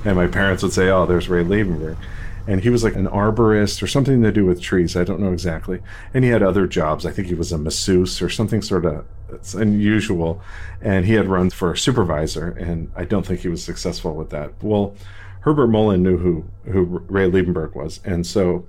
And 0.03 0.15
my 0.15 0.27
parents 0.27 0.63
would 0.63 0.73
say, 0.73 0.89
"Oh, 0.89 1.05
there's 1.05 1.29
Ray 1.29 1.43
Liebenberg." 1.43 1.97
And 2.45 2.61
he 2.61 2.69
was 2.69 2.83
like 2.83 2.95
an 2.95 3.07
arborist 3.07 3.81
or 3.81 3.87
something 3.87 4.21
to 4.21 4.31
do 4.31 4.45
with 4.45 4.61
trees. 4.61 4.97
I 4.97 5.03
don't 5.03 5.21
know 5.21 5.31
exactly. 5.31 5.81
And 6.13 6.25
he 6.25 6.29
had 6.29 6.43
other 6.43 6.67
jobs. 6.67 7.05
I 7.05 7.11
think 7.11 7.27
he 7.27 7.35
was 7.35 7.51
a 7.51 7.57
masseuse 7.57 8.21
or 8.21 8.29
something 8.29 8.61
sort 8.61 8.85
of 8.85 9.05
it's 9.29 9.53
unusual. 9.53 10.41
And 10.81 11.05
he 11.05 11.13
had 11.13 11.27
run 11.27 11.49
for 11.49 11.75
supervisor, 11.75 12.49
and 12.49 12.91
I 12.95 13.05
don't 13.05 13.25
think 13.25 13.39
he 13.39 13.47
was 13.47 13.63
successful 13.63 14.13
with 14.13 14.29
that. 14.31 14.51
Well, 14.61 14.95
Herbert 15.41 15.67
Mullin 15.67 16.03
knew 16.03 16.17
who, 16.17 16.45
who 16.71 16.83
Ray 17.07 17.29
Liebenberg 17.29 17.75
was. 17.75 17.99
And 18.05 18.25
so 18.25 18.65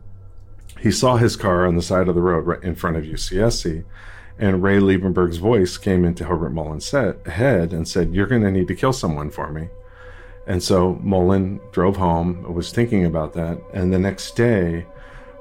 he 0.80 0.90
saw 0.90 1.16
his 1.16 1.36
car 1.36 1.66
on 1.66 1.76
the 1.76 1.82
side 1.82 2.08
of 2.08 2.14
the 2.14 2.20
road 2.20 2.46
right 2.46 2.62
in 2.62 2.74
front 2.74 2.96
of 2.96 3.04
UCSC. 3.04 3.84
And 4.38 4.62
Ray 4.62 4.78
Liebenberg's 4.78 5.36
voice 5.36 5.76
came 5.76 6.04
into 6.04 6.24
Herbert 6.24 6.50
Mullin's 6.50 6.90
head 6.90 7.72
and 7.72 7.86
said, 7.86 8.12
You're 8.12 8.26
going 8.26 8.42
to 8.42 8.50
need 8.50 8.66
to 8.68 8.74
kill 8.74 8.92
someone 8.92 9.30
for 9.30 9.52
me. 9.52 9.68
And 10.46 10.62
so 10.62 10.98
Mullin 11.02 11.60
drove 11.72 11.96
home, 11.96 12.42
was 12.52 12.70
thinking 12.70 13.06
about 13.06 13.32
that. 13.34 13.58
And 13.72 13.92
the 13.92 13.98
next 13.98 14.36
day, 14.36 14.86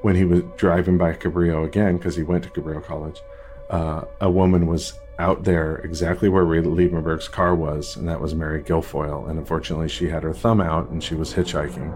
when 0.01 0.15
he 0.15 0.25
was 0.25 0.43
driving 0.57 0.97
by 0.97 1.13
Cabrillo 1.13 1.65
again, 1.65 1.97
because 1.97 2.15
he 2.15 2.23
went 2.23 2.43
to 2.43 2.49
Cabrillo 2.49 2.83
College, 2.83 3.21
uh, 3.69 4.03
a 4.21 4.29
woman 4.29 4.67
was 4.67 4.93
out 5.19 5.43
there 5.43 5.77
exactly 5.77 6.29
where 6.29 6.43
Liebenberg's 6.43 7.27
car 7.27 7.55
was, 7.55 7.95
and 7.95 8.07
that 8.07 8.19
was 8.19 8.33
Mary 8.33 8.63
Guilfoyle. 8.63 9.29
And 9.29 9.37
unfortunately, 9.37 9.89
she 9.89 10.09
had 10.09 10.23
her 10.23 10.33
thumb 10.33 10.61
out 10.61 10.89
and 10.89 11.03
she 11.03 11.15
was 11.15 11.33
hitchhiking. 11.33 11.93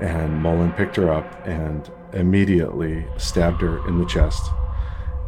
And 0.00 0.40
Mullin 0.40 0.72
picked 0.72 0.96
her 0.96 1.12
up 1.12 1.46
and 1.46 1.90
immediately 2.12 3.04
stabbed 3.16 3.60
her 3.60 3.86
in 3.88 3.98
the 3.98 4.06
chest. 4.06 4.42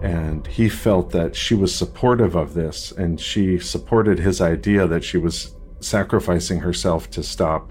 And 0.00 0.46
he 0.46 0.68
felt 0.68 1.10
that 1.10 1.36
she 1.36 1.54
was 1.54 1.74
supportive 1.74 2.34
of 2.34 2.54
this, 2.54 2.90
and 2.90 3.20
she 3.20 3.58
supported 3.58 4.18
his 4.18 4.40
idea 4.40 4.86
that 4.86 5.04
she 5.04 5.18
was 5.18 5.54
sacrificing 5.80 6.60
herself 6.60 7.10
to 7.10 7.22
stop 7.22 7.70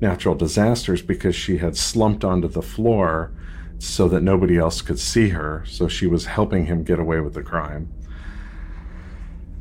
natural 0.00 0.34
disasters 0.34 1.02
because 1.02 1.34
she 1.34 1.58
had 1.58 1.76
slumped 1.76 2.24
onto 2.24 2.48
the 2.48 2.62
floor 2.62 3.32
so 3.78 4.08
that 4.08 4.22
nobody 4.22 4.58
else 4.58 4.82
could 4.82 4.98
see 4.98 5.30
her. 5.30 5.64
So 5.66 5.88
she 5.88 6.06
was 6.06 6.26
helping 6.26 6.66
him 6.66 6.84
get 6.84 6.98
away 6.98 7.20
with 7.20 7.34
the 7.34 7.42
crime. 7.42 7.92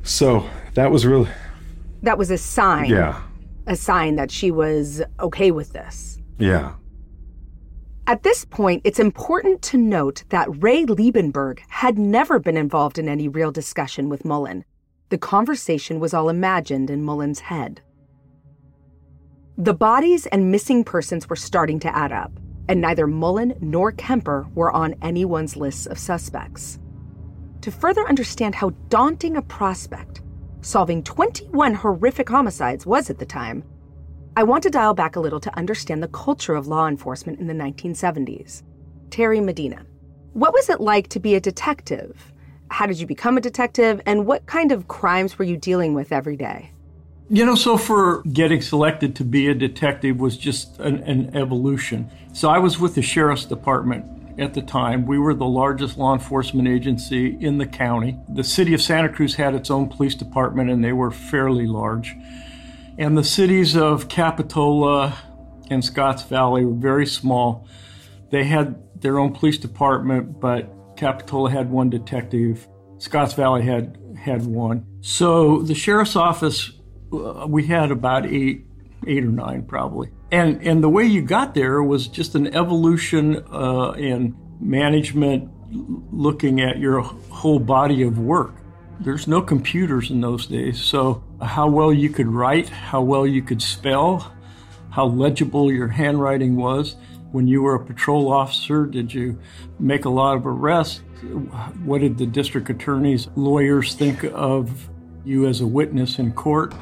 So 0.04 0.48
that 0.74 0.92
was 0.92 1.06
really. 1.06 1.30
That 2.02 2.18
was 2.18 2.30
a 2.32 2.38
sign. 2.38 2.90
Yeah. 2.90 3.22
A 3.68 3.76
sign 3.76 4.16
that 4.18 4.30
she 4.30 4.52
was 4.52 5.02
okay 5.20 5.52
with 5.52 5.72
this. 5.72 6.20
Yeah. 6.38 6.74
At 8.06 8.24
this 8.24 8.44
point, 8.44 8.82
it's 8.84 9.00
important 9.00 9.62
to 9.62 9.78
note 9.78 10.26
that 10.28 10.50
Ray 10.62 10.86
Liebenberg 10.86 11.60
had 11.70 11.98
never 11.98 12.38
been 12.38 12.58
involved 12.58 13.00
in 13.00 13.08
any 13.08 13.30
real 13.30 13.52
discussion 13.52 14.10
with 14.10 14.26
Mullin. 14.26 14.66
The 15.14 15.20
conversation 15.20 16.00
was 16.00 16.16
all 16.16 16.28
imagined 16.28 16.90
in 16.90 17.04
Mullin's 17.04 17.42
head. 17.42 17.82
The 19.60 19.76
bodies 19.76 20.26
and 20.26 20.50
missing 20.50 20.84
persons 20.84 21.30
were 21.30 21.36
starting 21.36 21.80
to 21.82 21.96
add 21.96 22.12
up, 22.12 22.32
and 22.68 22.82
neither 22.82 23.06
Mullin 23.06 23.56
nor 23.62 23.92
Kemper 23.92 24.48
were 24.56 24.72
on 24.72 24.96
anyone's 25.04 25.56
lists 25.56 25.86
of 25.86 26.00
suspects. 26.00 26.80
To 27.62 27.70
further 27.70 28.10
understand 28.10 28.56
how 28.56 28.72
daunting 28.90 29.38
a 29.38 29.44
prospect 29.44 30.24
solving 30.62 31.04
21 31.04 31.76
horrific 31.76 32.30
homicides 32.30 32.88
was 32.88 33.12
at 33.12 33.20
the 33.20 33.26
time, 33.28 33.64
I 34.36 34.42
want 34.42 34.64
to 34.64 34.72
dial 34.72 34.96
back 34.96 35.16
a 35.16 35.20
little 35.20 35.40
to 35.42 35.56
understand 35.56 36.02
the 36.02 36.08
culture 36.08 36.56
of 36.56 36.66
law 36.66 36.88
enforcement 36.88 37.40
in 37.40 37.46
the 37.46 37.54
1970s. 37.54 38.64
Terry 39.12 39.42
Medina, 39.42 39.86
what 40.34 40.54
was 40.54 40.72
it 40.72 40.82
like 40.82 41.08
to 41.10 41.20
be 41.20 41.36
a 41.36 41.40
detective? 41.40 42.33
How 42.70 42.86
did 42.86 43.00
you 43.00 43.06
become 43.06 43.38
a 43.38 43.42
detective, 43.42 44.02
and 44.06 44.26
what 44.26 44.46
kind 44.46 44.72
of 44.72 44.88
crimes 44.88 45.38
were 45.38 45.46
you 45.46 45.58
dealing 45.58 45.94
with 45.94 46.12
every 46.12 46.36
day? 46.36 46.72
You 47.30 47.46
know, 47.46 47.56
so 47.56 47.78
for 47.78 48.22
getting 48.24 48.62
selected 48.62 49.16
to 49.16 49.24
be 49.24 49.48
a 49.48 49.54
detective 49.54 50.20
was 50.20 50.38
just 50.38 50.80
an, 50.80 50.98
an 51.04 51.36
evolution. 51.36 52.12
So 52.34 52.50
I 52.50 52.60
was 52.60 52.80
with 52.80 52.96
the 52.96 53.02
sheriff's 53.02 53.46
department 53.46 54.06
at 54.40 54.54
the 54.54 54.62
time. 54.62 55.06
We 55.06 55.18
were 55.18 55.34
the 55.34 55.46
largest 55.46 55.98
law 55.98 56.14
enforcement 56.14 56.68
agency 56.68 57.38
in 57.40 57.58
the 57.60 57.66
county. 57.66 58.20
The 58.28 58.44
city 58.44 58.74
of 58.74 58.82
Santa 58.82 59.10
Cruz 59.10 59.36
had 59.36 59.56
its 59.56 59.72
own 59.72 59.88
police 59.90 60.16
department, 60.16 60.70
and 60.70 60.84
they 60.84 60.94
were 60.94 61.12
fairly 61.12 61.68
large. 61.68 62.16
And 62.98 63.18
the 63.18 63.24
cities 63.24 63.76
of 63.76 64.10
Capitola 64.10 65.18
and 65.70 65.84
Scotts 65.84 66.24
Valley 66.24 66.66
were 66.66 66.74
very 66.74 67.06
small. 67.06 67.68
They 68.32 68.44
had 68.44 68.76
their 69.00 69.18
own 69.18 69.34
police 69.34 69.58
department, 69.58 70.40
but 70.40 70.70
Capitola 70.96 71.50
had 71.50 71.70
one 71.70 71.90
detective. 71.90 72.68
Scotts 72.98 73.34
Valley 73.34 73.64
had 73.64 73.98
had 74.18 74.46
one. 74.46 74.86
So 75.02 75.62
the 75.62 75.76
sheriff's 75.76 76.16
office, 76.16 76.72
uh, 77.12 77.46
we 77.48 77.66
had 77.66 77.92
about 77.92 78.26
eight, 78.26 78.66
eight 79.06 79.24
or 79.24 79.32
nine 79.32 79.66
probably. 79.66 80.10
And 80.32 80.62
and 80.66 80.84
the 80.84 80.90
way 80.90 81.06
you 81.06 81.22
got 81.22 81.54
there 81.54 81.84
was 81.84 82.08
just 82.08 82.36
an 82.36 82.56
evolution 82.56 83.44
uh, 83.52 83.92
in 83.92 84.36
management, 84.60 85.50
looking 86.12 86.62
at 86.62 86.80
your 86.80 87.02
whole 87.02 87.60
body 87.60 88.04
of 88.04 88.20
work. 88.20 88.56
There's 89.00 89.28
no 89.28 89.42
computers 89.42 90.12
in 90.12 90.22
those 90.22 90.46
days, 90.46 90.80
so 90.80 91.24
how 91.42 91.68
well 91.68 91.92
you 91.92 92.10
could 92.10 92.28
write, 92.28 92.70
how 92.70 93.02
well 93.02 93.28
you 93.28 93.42
could 93.42 93.62
spell, 93.62 94.32
how 94.92 95.08
legible 95.08 95.72
your 95.72 95.88
handwriting 95.88 96.56
was. 96.56 96.96
When 97.34 97.48
you 97.48 97.64
were 97.64 97.74
a 97.74 97.84
patrol 97.84 98.32
officer, 98.32 98.86
did 98.86 99.12
you 99.12 99.40
make 99.80 100.06
a 100.06 100.10
lot 100.10 100.38
of 100.38 100.46
arrests? 100.46 101.00
What 101.84 102.02
did 102.02 102.20
the 102.20 102.28
district 102.28 102.70
attorney's 102.70 103.28
lawyers 103.36 103.96
think 103.96 104.24
of 104.26 104.88
you 105.26 105.48
as 105.48 105.60
a 105.60 105.66
witness 105.66 106.20
in 106.20 106.34
court? 106.34 106.76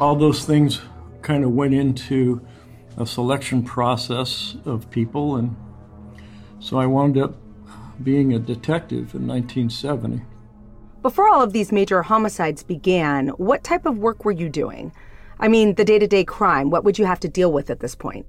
All 0.00 0.16
those 0.16 0.44
things 0.44 0.80
kind 1.22 1.44
of 1.44 1.52
went 1.52 1.74
into 1.74 2.44
a 2.96 3.06
selection 3.06 3.62
process 3.62 4.56
of 4.64 4.90
people, 4.90 5.36
and 5.36 5.54
so 6.58 6.78
I 6.78 6.86
wound 6.86 7.16
up 7.16 7.36
being 8.02 8.34
a 8.34 8.40
detective 8.40 9.14
in 9.14 9.28
1970. 9.28 10.20
Before 11.00 11.28
all 11.28 11.42
of 11.42 11.52
these 11.52 11.70
major 11.70 12.02
homicides 12.02 12.64
began, 12.64 13.28
what 13.28 13.62
type 13.62 13.86
of 13.86 13.98
work 13.98 14.24
were 14.24 14.32
you 14.32 14.48
doing? 14.48 14.90
I 15.38 15.46
mean, 15.46 15.76
the 15.76 15.84
day 15.84 16.00
to 16.00 16.08
day 16.08 16.24
crime, 16.24 16.70
what 16.70 16.82
would 16.82 16.98
you 16.98 17.04
have 17.04 17.20
to 17.20 17.28
deal 17.28 17.52
with 17.52 17.70
at 17.70 17.78
this 17.78 17.94
point? 17.94 18.26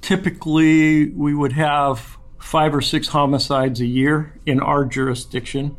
Typically, 0.00 1.10
we 1.10 1.34
would 1.34 1.52
have 1.52 2.18
five 2.38 2.74
or 2.74 2.80
six 2.80 3.08
homicides 3.08 3.80
a 3.80 3.86
year 3.86 4.34
in 4.46 4.60
our 4.60 4.84
jurisdiction. 4.84 5.76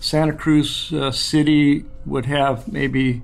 Santa 0.00 0.32
Cruz 0.32 0.92
uh, 0.92 1.10
City 1.10 1.84
would 2.04 2.26
have 2.26 2.70
maybe 2.72 3.22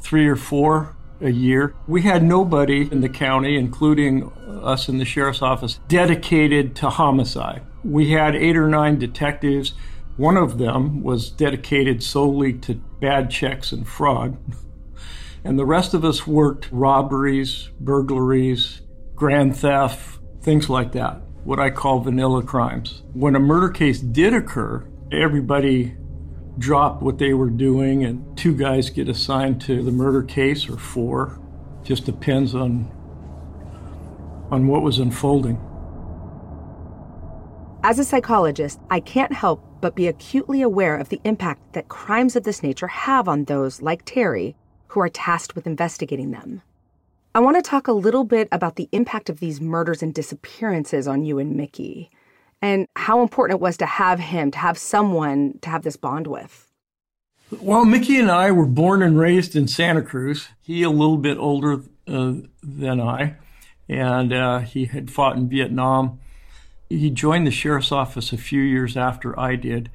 three 0.00 0.26
or 0.26 0.36
four 0.36 0.96
a 1.20 1.30
year. 1.30 1.74
We 1.86 2.02
had 2.02 2.22
nobody 2.22 2.90
in 2.90 3.00
the 3.00 3.08
county, 3.08 3.56
including 3.56 4.32
us 4.62 4.88
in 4.88 4.98
the 4.98 5.04
sheriff's 5.04 5.42
office, 5.42 5.78
dedicated 5.88 6.74
to 6.76 6.90
homicide. 6.90 7.62
We 7.84 8.10
had 8.10 8.34
eight 8.34 8.56
or 8.56 8.68
nine 8.68 8.98
detectives. 8.98 9.74
One 10.16 10.36
of 10.36 10.58
them 10.58 11.02
was 11.02 11.30
dedicated 11.30 12.02
solely 12.02 12.52
to 12.54 12.74
bad 13.00 13.30
checks 13.30 13.72
and 13.72 13.86
fraud. 13.86 14.36
And 15.44 15.58
the 15.58 15.66
rest 15.66 15.92
of 15.92 16.04
us 16.04 16.24
worked 16.24 16.70
robberies, 16.70 17.70
burglaries, 17.80 18.80
grand 19.14 19.56
theft, 19.56 20.20
things 20.42 20.68
like 20.68 20.92
that, 20.92 21.20
what 21.44 21.60
I 21.60 21.70
call 21.70 22.00
vanilla 22.00 22.42
crimes. 22.42 23.02
When 23.12 23.36
a 23.36 23.40
murder 23.40 23.68
case 23.68 24.00
did 24.00 24.34
occur, 24.34 24.86
everybody 25.10 25.96
dropped 26.58 27.02
what 27.02 27.18
they 27.18 27.32
were 27.34 27.50
doing, 27.50 28.04
and 28.04 28.36
two 28.36 28.54
guys 28.56 28.90
get 28.90 29.08
assigned 29.08 29.60
to 29.62 29.82
the 29.82 29.92
murder 29.92 30.22
case, 30.22 30.68
or 30.68 30.76
four. 30.76 31.40
Just 31.82 32.04
depends 32.04 32.54
on 32.54 32.90
on 34.50 34.66
what 34.66 34.82
was 34.82 34.98
unfolding. 34.98 35.58
As 37.82 37.98
a 37.98 38.04
psychologist, 38.04 38.78
I 38.90 39.00
can't 39.00 39.32
help 39.32 39.64
but 39.80 39.96
be 39.96 40.06
acutely 40.06 40.62
aware 40.62 40.96
of 40.96 41.08
the 41.08 41.20
impact 41.24 41.72
that 41.72 41.88
crimes 41.88 42.36
of 42.36 42.44
this 42.44 42.62
nature 42.62 42.86
have 42.86 43.28
on 43.28 43.44
those 43.44 43.82
like 43.82 44.02
Terry 44.04 44.54
who 44.88 45.00
are 45.00 45.08
tasked 45.08 45.56
with 45.56 45.66
investigating 45.66 46.30
them. 46.30 46.62
I 47.34 47.40
want 47.40 47.56
to 47.56 47.62
talk 47.62 47.88
a 47.88 47.92
little 47.92 48.24
bit 48.24 48.46
about 48.52 48.76
the 48.76 48.90
impact 48.92 49.30
of 49.30 49.40
these 49.40 49.58
murders 49.58 50.02
and 50.02 50.12
disappearances 50.12 51.08
on 51.08 51.24
you 51.24 51.38
and 51.38 51.56
Mickey, 51.56 52.10
and 52.60 52.86
how 52.94 53.22
important 53.22 53.58
it 53.58 53.62
was 53.62 53.78
to 53.78 53.86
have 53.86 54.20
him, 54.20 54.50
to 54.50 54.58
have 54.58 54.76
someone 54.76 55.58
to 55.62 55.70
have 55.70 55.82
this 55.82 55.96
bond 55.96 56.26
with. 56.26 56.70
Well, 57.50 57.86
Mickey 57.86 58.18
and 58.18 58.30
I 58.30 58.50
were 58.50 58.66
born 58.66 59.02
and 59.02 59.18
raised 59.18 59.56
in 59.56 59.66
Santa 59.66 60.02
Cruz. 60.02 60.48
He 60.60 60.82
a 60.82 60.90
little 60.90 61.16
bit 61.16 61.38
older 61.38 61.82
uh, 62.06 62.34
than 62.62 63.00
I, 63.00 63.36
and 63.88 64.32
uh, 64.32 64.58
he 64.58 64.84
had 64.84 65.10
fought 65.10 65.36
in 65.36 65.48
Vietnam. 65.48 66.20
He 66.90 67.08
joined 67.08 67.46
the 67.46 67.50
sheriff's 67.50 67.92
office 67.92 68.34
a 68.34 68.38
few 68.38 68.60
years 68.60 68.94
after 68.94 69.38
I 69.40 69.56
did, 69.56 69.90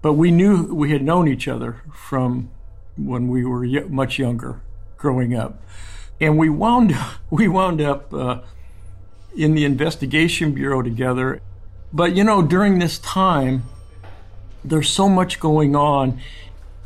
but 0.00 0.14
we 0.14 0.30
knew 0.30 0.74
we 0.74 0.92
had 0.92 1.02
known 1.02 1.28
each 1.28 1.46
other 1.46 1.82
from 1.92 2.50
when 2.96 3.28
we 3.28 3.44
were 3.44 3.66
much 3.88 4.18
younger, 4.18 4.62
growing 4.96 5.34
up, 5.34 5.62
and 6.20 6.36
we 6.36 6.48
wound 6.48 6.96
we 7.30 7.48
wound 7.48 7.80
up 7.80 8.12
uh, 8.12 8.40
in 9.36 9.54
the 9.54 9.64
investigation 9.64 10.52
bureau 10.52 10.82
together. 10.82 11.40
But 11.92 12.14
you 12.14 12.24
know, 12.24 12.42
during 12.42 12.78
this 12.78 12.98
time, 12.98 13.64
there's 14.64 14.88
so 14.88 15.08
much 15.08 15.40
going 15.40 15.74
on. 15.74 16.20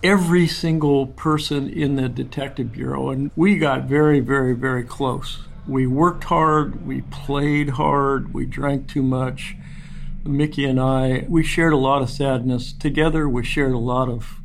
Every 0.03 0.47
single 0.47 1.07
person 1.07 1.71
in 1.71 1.97
the 1.97 2.11
detective 2.11 2.73
bureau, 2.73 3.09
and 3.09 3.31
we 3.37 3.57
got 3.57 3.85
very, 3.85 4.21
very, 4.21 4.55
very 4.55 4.85
close. 4.85 5.45
We 5.67 5.87
worked 5.87 6.25
hard, 6.25 6.87
we 6.87 7.01
played 7.01 7.71
hard, 7.71 8.35
we 8.35 8.45
drank 8.45 8.87
too 8.87 9.03
much. 9.03 9.57
Mickey 10.23 10.67
and 10.67 10.79
I, 10.79 11.25
we 11.29 11.43
shared 11.43 11.73
a 11.73 11.79
lot 11.79 12.03
of 12.03 12.11
sadness 12.11 12.73
together. 12.73 13.29
We 13.29 13.45
shared 13.45 13.73
a 13.73 13.79
lot 13.79 14.11
of 14.11 14.41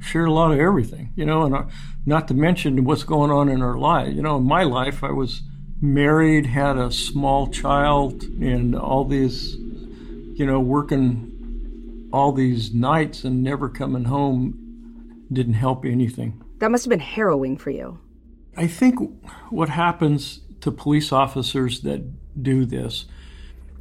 shared 0.00 0.28
a 0.28 0.32
lot 0.32 0.52
of 0.52 0.58
everything, 0.58 1.12
you 1.16 1.26
know, 1.26 1.44
and 1.44 1.54
uh, 1.54 1.62
not 2.06 2.28
to 2.28 2.34
mention 2.34 2.84
what's 2.84 3.04
going 3.04 3.30
on 3.30 3.48
in 3.48 3.62
our 3.62 3.78
life. 3.78 4.14
You 4.14 4.22
know, 4.22 4.36
in 4.36 4.44
my 4.44 4.62
life, 4.62 5.04
I 5.04 5.10
was 5.10 5.42
married, 5.80 6.46
had 6.46 6.76
a 6.76 6.90
small 6.90 7.48
child, 7.48 8.22
and 8.22 8.74
all 8.74 9.04
these, 9.04 9.54
you 9.54 10.46
know, 10.46 10.60
working 10.60 12.08
all 12.12 12.32
these 12.32 12.74
nights 12.74 13.24
and 13.24 13.42
never 13.42 13.68
coming 13.68 14.04
home 14.04 15.26
didn't 15.32 15.54
help 15.54 15.84
anything. 15.84 16.42
That 16.58 16.70
must 16.70 16.84
have 16.84 16.90
been 16.90 17.00
harrowing 17.00 17.56
for 17.56 17.70
you. 17.70 18.00
I 18.56 18.66
think 18.66 18.98
what 19.50 19.68
happens 19.68 20.40
to 20.60 20.70
police 20.72 21.12
officers 21.12 21.80
that 21.82 22.02
do 22.42 22.64
this, 22.64 23.06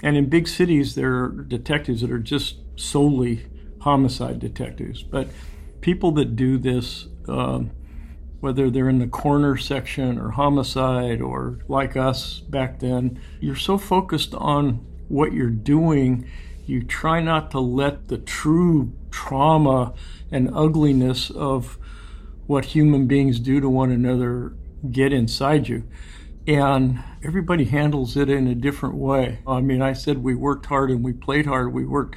and 0.04 0.16
in 0.16 0.30
big 0.30 0.48
cities, 0.48 0.96
there 0.96 1.24
are 1.24 1.30
detectives 1.30 2.02
that 2.02 2.12
are 2.12 2.20
just 2.20 2.58
solely 2.76 3.48
homicide 3.82 4.40
detectives, 4.40 5.04
but 5.04 5.28
people 5.82 6.12
that 6.12 6.36
do 6.36 6.58
this, 6.58 7.08
um, 7.28 7.72
whether 8.40 8.70
they're 8.70 8.90
in 8.90 9.00
the 9.00 9.08
corner 9.08 9.58
section 9.58 10.18
or 10.18 10.32
homicide 10.32 11.22
or 11.22 11.60
like 11.68 11.98
us 11.98 12.40
back 12.40 12.80
then, 12.80 13.20
you're 13.40 13.56
so 13.56 13.78
focused 13.78 14.34
on 14.34 14.86
what 15.08 15.34
you're 15.34 15.50
doing, 15.50 16.26
you 16.66 16.84
try 16.84 17.22
not 17.22 17.52
to 17.52 17.60
let 17.60 18.08
the 18.08 18.18
true 18.18 18.94
trauma 19.12 19.94
and 20.32 20.50
ugliness 20.54 21.30
of 21.32 21.78
what 22.48 22.66
human 22.66 23.08
beings 23.08 23.40
do 23.40 23.60
to 23.60 23.70
one 23.70 23.92
another 23.92 24.54
get 24.92 25.12
inside 25.12 25.68
you. 25.68 25.84
And 26.48 27.04
everybody 27.24 27.66
handles 27.66 28.16
it 28.16 28.30
in 28.30 28.48
a 28.48 28.56
different 28.56 28.96
way. 28.96 29.40
I 29.46 29.62
mean, 29.62 29.82
I 29.82 29.94
said 29.94 30.24
we 30.24 30.36
worked 30.36 30.66
hard 30.68 30.90
and 30.90 31.04
we 31.04 31.14
played 31.14 31.46
hard. 31.46 31.74
We 31.74 31.86
worked 31.86 32.16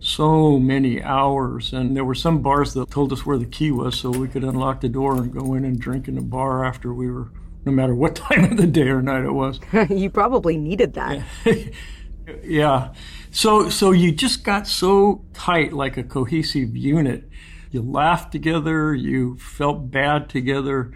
so 0.00 0.58
many 0.58 1.02
hours. 1.02 1.72
And 1.72 1.96
there 1.96 2.04
were 2.04 2.14
some 2.14 2.40
bars 2.40 2.74
that 2.74 2.90
told 2.90 3.12
us 3.12 3.26
where 3.26 3.38
the 3.38 3.46
key 3.46 3.70
was 3.70 3.98
so 3.98 4.10
we 4.10 4.28
could 4.28 4.44
unlock 4.44 4.80
the 4.80 4.88
door 4.88 5.16
and 5.16 5.32
go 5.32 5.54
in 5.54 5.64
and 5.64 5.78
drink 5.78 6.08
in 6.08 6.14
the 6.14 6.22
bar 6.22 6.64
after 6.64 6.92
we 6.94 7.10
were, 7.10 7.30
no 7.64 7.72
matter 7.72 7.94
what 7.94 8.14
time 8.30 8.44
of 8.44 8.56
the 8.56 8.66
day 8.66 8.88
or 8.88 9.02
night 9.02 9.24
it 9.24 9.32
was. 9.32 9.60
you 9.90 10.10
probably 10.10 10.56
needed 10.56 10.94
that. 10.94 11.22
yeah. 12.44 12.92
So, 13.30 13.68
so 13.68 13.90
you 13.90 14.12
just 14.12 14.44
got 14.44 14.66
so 14.66 15.24
tight 15.34 15.72
like 15.72 15.96
a 15.96 16.02
cohesive 16.02 16.76
unit. 16.76 17.28
You 17.70 17.82
laughed 17.82 18.32
together, 18.32 18.94
you 18.94 19.36
felt 19.36 19.90
bad 19.90 20.30
together, 20.30 20.92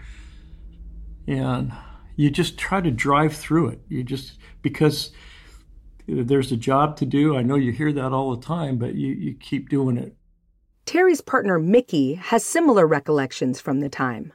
and 1.27 1.71
you 2.15 2.31
just 2.31 2.57
try 2.57 2.81
to 2.81 2.89
drive 2.89 3.35
through 3.35 3.67
it. 3.69 3.81
You 3.89 4.03
just, 4.03 4.39
because 4.63 5.11
there's 6.07 6.51
a 6.51 6.57
job 6.57 6.97
to 6.97 7.05
do. 7.05 7.37
I 7.37 7.43
know 7.43 7.55
you 7.55 7.71
hear 7.71 7.93
that 7.93 8.11
all 8.11 8.35
the 8.35 8.45
time, 8.45 8.77
but 8.77 8.95
you, 8.95 9.13
you 9.13 9.33
keep 9.35 9.69
doing 9.69 9.97
it. 9.97 10.15
Terry's 10.85 11.21
partner, 11.21 11.59
Mickey, 11.59 12.15
has 12.15 12.43
similar 12.43 12.85
recollections 12.85 13.61
from 13.61 13.79
the 13.79 13.89
time. 13.89 14.33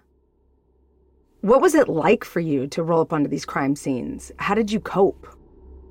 What 1.42 1.60
was 1.60 1.74
it 1.74 1.88
like 1.88 2.24
for 2.24 2.40
you 2.40 2.66
to 2.68 2.82
roll 2.82 3.00
up 3.00 3.12
onto 3.12 3.28
these 3.28 3.44
crime 3.44 3.76
scenes? 3.76 4.32
How 4.38 4.54
did 4.54 4.72
you 4.72 4.80
cope? 4.80 5.28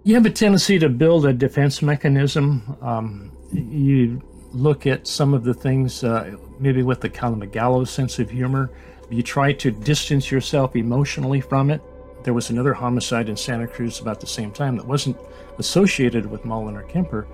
You 0.04 0.16
have 0.16 0.26
a 0.26 0.30
tendency 0.30 0.80
to 0.80 0.90
build 0.90 1.26
a 1.26 1.34
defense 1.34 1.82
mechanism. 1.82 2.78
Um, 2.82 3.32
you 3.54 4.22
look 4.52 4.88
at 4.88 5.08
some 5.08 5.34
of 5.34 5.44
the 5.44 5.54
things, 5.54 6.04
uh, 6.04 6.36
maybe 6.60 6.84
with 6.84 7.02
the 7.02 7.10
kind 7.10 7.42
of 7.42 7.52
gallows 7.52 7.92
sense 7.92 8.20
of 8.20 8.30
humor. 8.30 8.72
You 9.10 9.22
try 9.22 9.54
to 9.54 9.72
distance 9.72 10.32
yourself 10.32 10.76
emotionally 10.76 11.40
from 11.40 11.70
it. 11.70 11.82
There 12.24 12.34
was 12.34 12.50
another 12.50 12.74
homicide 12.74 13.30
in 13.30 13.38
Santa 13.38 13.68
Cruz 13.68 14.02
about 14.02 14.20
the 14.20 14.28
same 14.28 14.52
time 14.52 14.76
that 14.78 14.86
wasn't 14.86 15.18
associated 15.58 16.26
with 16.26 16.46
Mullin 16.46 16.76
or 16.76 16.84
Kemper, 16.84 17.28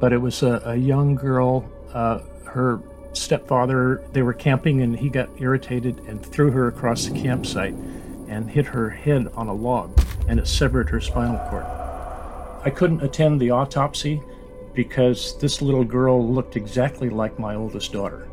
but 0.00 0.12
it 0.12 0.18
was 0.18 0.42
a, 0.42 0.62
a 0.64 0.76
young 0.76 1.14
girl. 1.14 1.68
Uh, 1.92 2.20
her 2.44 2.80
stepfather, 3.12 4.02
they 4.12 4.22
were 4.22 4.32
camping 4.32 4.82
and 4.82 4.98
he 4.98 5.08
got 5.08 5.28
irritated 5.38 5.98
and 6.00 6.24
threw 6.24 6.50
her 6.50 6.68
across 6.68 7.06
the 7.06 7.18
campsite 7.18 7.74
and 8.28 8.50
hit 8.50 8.66
her 8.66 8.90
head 8.90 9.28
on 9.34 9.48
a 9.48 9.54
log 9.54 9.98
and 10.28 10.38
it 10.38 10.46
severed 10.46 10.90
her 10.90 11.00
spinal 11.00 11.38
cord. 11.48 11.64
I 12.64 12.70
couldn't 12.70 13.02
attend 13.02 13.40
the 13.40 13.50
autopsy 13.50 14.22
because 14.74 15.38
this 15.38 15.62
little 15.62 15.84
girl 15.84 16.26
looked 16.26 16.56
exactly 16.56 17.08
like 17.08 17.38
my 17.38 17.54
oldest 17.54 17.92
daughter. 17.92 18.28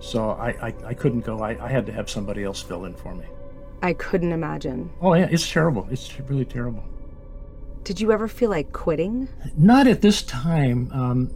So 0.00 0.30
I, 0.30 0.50
I, 0.68 0.74
I 0.86 0.94
couldn't 0.94 1.20
go. 1.20 1.40
I, 1.40 1.64
I 1.64 1.68
had 1.68 1.86
to 1.86 1.92
have 1.92 2.10
somebody 2.10 2.44
else 2.44 2.60
fill 2.60 2.84
in 2.84 2.94
for 2.94 3.14
me. 3.14 3.24
I 3.82 3.94
couldn't 3.94 4.32
imagine. 4.32 4.90
Oh, 5.00 5.14
yeah, 5.14 5.28
it's 5.30 5.50
terrible. 5.50 5.88
It's 5.90 6.18
really 6.20 6.44
terrible. 6.44 6.84
Did 7.84 8.00
you 8.00 8.12
ever 8.12 8.28
feel 8.28 8.50
like 8.50 8.72
quitting? 8.72 9.28
Not 9.56 9.88
at 9.88 10.02
this 10.02 10.22
time, 10.22 10.90
um, 10.92 11.30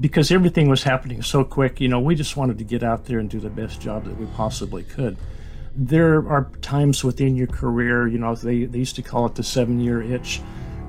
because 0.00 0.32
everything 0.32 0.68
was 0.68 0.82
happening 0.82 1.22
so 1.22 1.44
quick. 1.44 1.80
You 1.80 1.88
know, 1.88 2.00
we 2.00 2.14
just 2.16 2.36
wanted 2.36 2.58
to 2.58 2.64
get 2.64 2.82
out 2.82 3.04
there 3.04 3.18
and 3.20 3.30
do 3.30 3.38
the 3.38 3.50
best 3.50 3.80
job 3.80 4.04
that 4.04 4.16
we 4.18 4.26
possibly 4.34 4.82
could. 4.82 5.16
There 5.76 6.28
are 6.28 6.50
times 6.60 7.04
within 7.04 7.36
your 7.36 7.46
career, 7.46 8.08
you 8.08 8.18
know, 8.18 8.34
they, 8.34 8.64
they 8.64 8.78
used 8.78 8.96
to 8.96 9.02
call 9.02 9.26
it 9.26 9.36
the 9.36 9.42
seven 9.42 9.78
year 9.78 10.02
itch. 10.02 10.40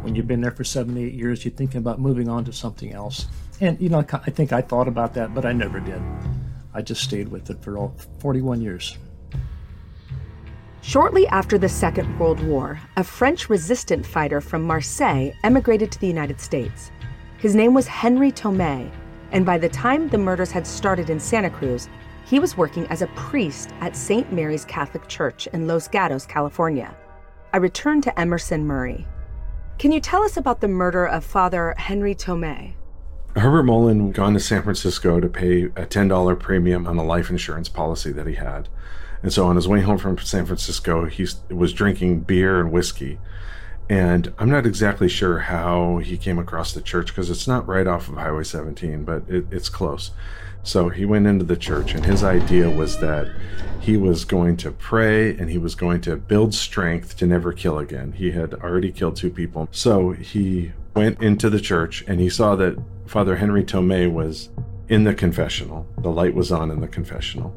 When 0.02 0.16
you've 0.16 0.28
been 0.28 0.42
there 0.42 0.52
for 0.52 0.64
seven, 0.64 0.98
eight 0.98 1.14
years, 1.14 1.44
you're 1.46 1.54
thinking 1.54 1.80
about 1.80 2.00
moving 2.00 2.30
on 2.30 2.46
to 2.46 2.54
something 2.54 2.94
else. 2.94 3.28
And, 3.60 3.80
you 3.82 3.90
know, 3.90 4.06
I 4.14 4.32
think 4.32 4.54
I 4.54 4.62
thought 4.62 4.88
about 4.88 5.14
that, 5.16 5.34
but 5.34 5.46
I 5.46 5.52
never 5.52 5.80
did. 5.80 6.02
I 6.74 6.82
just 6.82 7.04
stayed 7.04 7.28
with 7.28 7.50
it 7.50 7.62
for 7.62 7.78
all 7.78 7.96
41 8.20 8.62
years. 8.62 8.98
Shortly 10.88 11.28
after 11.28 11.58
the 11.58 11.68
Second 11.68 12.18
World 12.18 12.40
War, 12.40 12.80
a 12.96 13.04
French 13.04 13.50
resistant 13.50 14.06
fighter 14.06 14.40
from 14.40 14.64
Marseille 14.64 15.32
emigrated 15.44 15.92
to 15.92 16.00
the 16.00 16.08
United 16.08 16.40
States. 16.40 16.92
His 17.40 17.56
name 17.56 17.74
was 17.74 17.88
Henry 17.88 18.32
Tomei, 18.32 18.90
and 19.34 19.46
by 19.46 19.58
the 19.58 19.68
time 19.68 20.08
the 20.08 20.18
murders 20.18 20.50
had 20.50 20.66
started 20.66 21.10
in 21.10 21.20
Santa 21.20 21.50
Cruz, 21.50 21.90
he 22.26 22.40
was 22.40 22.56
working 22.56 22.88
as 22.88 23.02
a 23.02 23.08
priest 23.18 23.72
at 23.82 23.98
St. 23.98 24.32
Mary's 24.32 24.64
Catholic 24.64 25.10
Church 25.10 25.46
in 25.48 25.68
Los 25.68 25.90
Gatos, 25.90 26.26
California. 26.26 26.96
I 27.52 27.58
returned 27.58 28.04
to 28.04 28.18
Emerson 28.18 28.66
Murray. 28.66 29.06
Can 29.80 29.92
you 29.92 30.00
tell 30.00 30.24
us 30.24 30.38
about 30.38 30.62
the 30.62 30.70
murder 30.70 31.06
of 31.06 31.26
Father 31.26 31.76
Henry 31.78 32.16
Tomei? 32.16 32.76
Herbert 33.36 33.64
Mullin 33.64 34.14
gone 34.14 34.36
to 34.36 34.40
San 34.40 34.64
Francisco 34.64 35.20
to 35.20 35.28
pay 35.28 35.64
a 35.64 35.86
$10 35.86 36.40
premium 36.40 36.88
on 36.88 36.96
a 36.96 37.04
life 37.04 37.30
insurance 37.30 37.68
policy 37.68 38.14
that 38.14 38.26
he 38.26 38.36
had. 38.36 38.70
And 39.24 39.34
so 39.34 39.48
on 39.48 39.56
his 39.56 39.68
way 39.68 39.82
home 39.82 39.98
from 39.98 40.18
San 40.20 40.46
Francisco, 40.46 41.06
he 41.06 41.28
was 41.50 41.74
drinking 41.74 42.22
beer 42.22 42.60
and 42.60 42.72
whiskey. 42.72 43.20
And 43.90 44.34
I'm 44.38 44.50
not 44.50 44.66
exactly 44.66 45.08
sure 45.08 45.40
how 45.40 45.98
he 45.98 46.18
came 46.18 46.40
across 46.40 46.74
the 46.74 46.82
church 46.82 47.08
because 47.08 47.30
it's 47.30 47.48
not 47.48 47.68
right 47.68 47.88
off 47.88 48.10
of 48.10 48.16
Highway 48.16 48.44
17, 48.44 49.04
but 49.06 49.24
it, 49.30 49.46
it's 49.50 49.70
close. 49.70 50.12
So 50.64 50.90
he 50.90 51.06
went 51.06 51.28
into 51.28 51.46
the 51.46 51.56
church, 51.56 51.94
and 51.94 52.06
his 52.06 52.26
idea 52.26 52.70
was 52.70 53.00
that 53.00 53.32
he 53.80 53.96
was 53.96 54.26
going 54.26 54.58
to 54.58 54.72
pray 54.72 55.30
and 55.30 55.50
he 55.50 55.58
was 55.58 55.76
going 55.76 56.02
to 56.02 56.18
build 56.18 56.54
strength 56.54 57.16
to 57.18 57.26
never 57.26 57.54
kill 57.54 57.80
again. 57.80 58.12
He 58.12 58.32
had 58.32 58.54
already 58.56 58.92
killed 58.92 59.16
two 59.16 59.30
people. 59.30 59.70
So 59.72 60.12
he 60.12 60.74
went 60.94 61.22
into 61.22 61.50
the 61.50 61.62
church 61.62 62.04
and 62.06 62.20
he 62.20 62.30
saw 62.30 62.58
that 62.58 62.78
Father 63.06 63.38
Henry 63.38 63.64
Tomei 63.64 64.12
was 64.12 64.50
in 64.90 65.06
the 65.06 65.14
confessional. 65.14 65.88
The 66.00 66.12
light 66.12 66.34
was 66.34 66.52
on 66.52 66.70
in 66.70 66.82
the 66.82 66.88
confessional. 66.90 67.56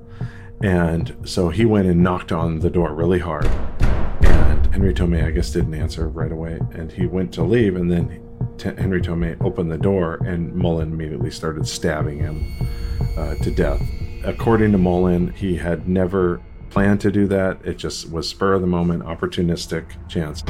And 0.62 1.16
so 1.24 1.48
he 1.48 1.64
went 1.64 1.88
and 1.88 2.02
knocked 2.02 2.32
on 2.32 2.58
the 2.58 2.68
door 2.68 2.94
really 2.94 3.18
hard. 3.18 3.46
And 3.46 4.66
Henry 4.66 4.92
Tomei, 4.92 5.24
I 5.24 5.30
guess, 5.30 5.50
didn't 5.50 5.74
answer 5.74 6.08
right 6.08 6.30
away. 6.30 6.58
And 6.72 6.92
he 6.92 7.06
went 7.06 7.32
to 7.34 7.42
leave. 7.42 7.76
And 7.76 7.90
then 7.90 8.22
Henry 8.62 9.00
Tomei 9.00 9.40
opened 9.42 9.70
the 9.70 9.78
door 9.78 10.16
and 10.26 10.54
Mullin 10.54 10.92
immediately 10.92 11.30
started 11.30 11.66
stabbing 11.66 12.18
him 12.18 12.52
uh, 13.16 13.36
to 13.36 13.50
death. 13.50 13.80
According 14.24 14.72
to 14.72 14.78
Mullin, 14.78 15.32
he 15.32 15.56
had 15.56 15.88
never 15.88 16.42
planned 16.68 17.00
to 17.00 17.10
do 17.10 17.26
that. 17.28 17.58
It 17.64 17.78
just 17.78 18.10
was 18.10 18.28
spur 18.28 18.52
of 18.52 18.60
the 18.60 18.66
moment, 18.66 19.02
opportunistic 19.04 19.84
chance. 20.08 20.42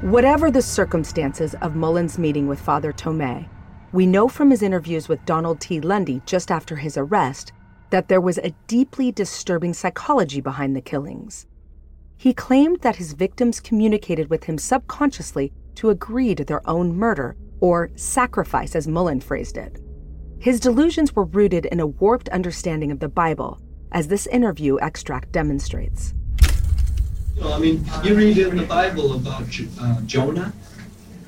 Whatever 0.00 0.50
the 0.50 0.62
circumstances 0.62 1.54
of 1.60 1.76
Mullin's 1.76 2.18
meeting 2.18 2.48
with 2.48 2.58
Father 2.58 2.92
Tomei, 2.92 3.48
we 3.92 4.06
know 4.06 4.28
from 4.28 4.50
his 4.50 4.62
interviews 4.62 5.08
with 5.08 5.24
Donald 5.26 5.60
T. 5.60 5.78
Lunde 5.78 6.24
just 6.24 6.50
after 6.50 6.76
his 6.76 6.96
arrest 6.96 7.52
that 7.92 8.08
there 8.08 8.22
was 8.22 8.38
a 8.38 8.54
deeply 8.66 9.12
disturbing 9.12 9.74
psychology 9.74 10.40
behind 10.40 10.74
the 10.74 10.80
killings. 10.80 11.46
He 12.16 12.32
claimed 12.32 12.80
that 12.80 12.96
his 12.96 13.12
victims 13.12 13.60
communicated 13.60 14.30
with 14.30 14.44
him 14.44 14.56
subconsciously 14.56 15.52
to 15.74 15.90
agree 15.90 16.34
to 16.34 16.44
their 16.44 16.66
own 16.68 16.96
murder, 16.96 17.36
or 17.60 17.90
sacrifice, 17.94 18.74
as 18.74 18.88
Mullin 18.88 19.20
phrased 19.20 19.58
it. 19.58 19.78
His 20.38 20.58
delusions 20.58 21.14
were 21.14 21.24
rooted 21.24 21.66
in 21.66 21.80
a 21.80 21.86
warped 21.86 22.30
understanding 22.30 22.90
of 22.90 22.98
the 22.98 23.10
Bible, 23.10 23.60
as 23.92 24.08
this 24.08 24.26
interview 24.28 24.78
extract 24.78 25.30
demonstrates. 25.30 26.14
You 27.36 27.46
I 27.46 27.58
mean, 27.58 27.84
you 28.02 28.14
read 28.14 28.38
in 28.38 28.56
the 28.56 28.64
Bible 28.64 29.16
about 29.16 29.44
uh, 29.80 30.00
Jonah. 30.06 30.54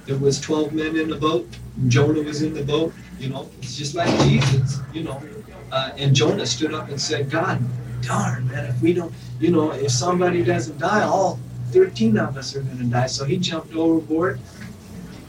There 0.07 0.17
was 0.17 0.41
12 0.41 0.73
men 0.73 0.97
in 0.97 1.11
the 1.11 1.17
boat. 1.17 1.47
Jonah 1.89 2.23
was 2.23 2.41
in 2.41 2.55
the 2.55 2.65
boat. 2.65 2.95
You 3.19 3.29
know, 3.29 3.51
it's 3.61 3.77
just 3.77 3.95
like 3.95 4.09
Jesus. 4.21 4.81
You 4.95 5.05
know, 5.05 5.23
uh, 5.75 5.91
and 5.99 6.15
Jonah 6.15 6.47
stood 6.47 6.73
up 6.73 6.89
and 6.89 7.01
said, 7.01 7.29
"God, 7.29 7.61
darn 8.01 8.47
man, 8.47 8.67
if 8.67 8.81
we 8.81 8.95
don't, 8.95 9.13
you 9.41 9.51
know, 9.51 9.73
if 9.73 9.91
somebody 9.91 10.45
doesn't 10.45 10.79
die, 10.79 11.03
all 11.03 11.41
13 11.73 12.17
of 12.17 12.37
us 12.37 12.55
are 12.55 12.63
going 12.63 12.79
to 12.79 12.85
die." 12.85 13.07
So 13.07 13.25
he 13.25 13.39
jumped 13.39 13.75
overboard. 13.75 14.39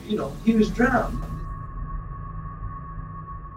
You 0.08 0.18
know, 0.18 0.32
he 0.46 0.54
was 0.54 0.70
drowned. 0.70 1.20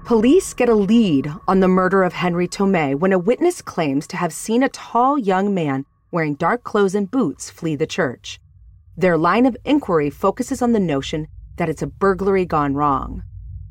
Police 0.06 0.54
get 0.54 0.70
a 0.70 0.74
lead 0.74 1.30
on 1.46 1.60
the 1.60 1.68
murder 1.68 2.02
of 2.02 2.14
Henry 2.14 2.48
Tomei 2.48 2.98
when 2.98 3.12
a 3.12 3.18
witness 3.18 3.60
claims 3.60 4.06
to 4.06 4.16
have 4.16 4.32
seen 4.32 4.62
a 4.62 4.70
tall 4.70 5.18
young 5.18 5.52
man 5.52 5.84
wearing 6.10 6.36
dark 6.36 6.64
clothes 6.64 6.94
and 6.94 7.10
boots 7.10 7.50
flee 7.50 7.76
the 7.76 7.86
church. 7.86 8.40
Their 8.96 9.18
line 9.18 9.44
of 9.44 9.58
inquiry 9.66 10.08
focuses 10.08 10.62
on 10.62 10.72
the 10.72 10.80
notion 10.80 11.28
that 11.56 11.68
it's 11.68 11.82
a 11.82 11.86
burglary 11.86 12.46
gone 12.46 12.72
wrong. 12.72 13.22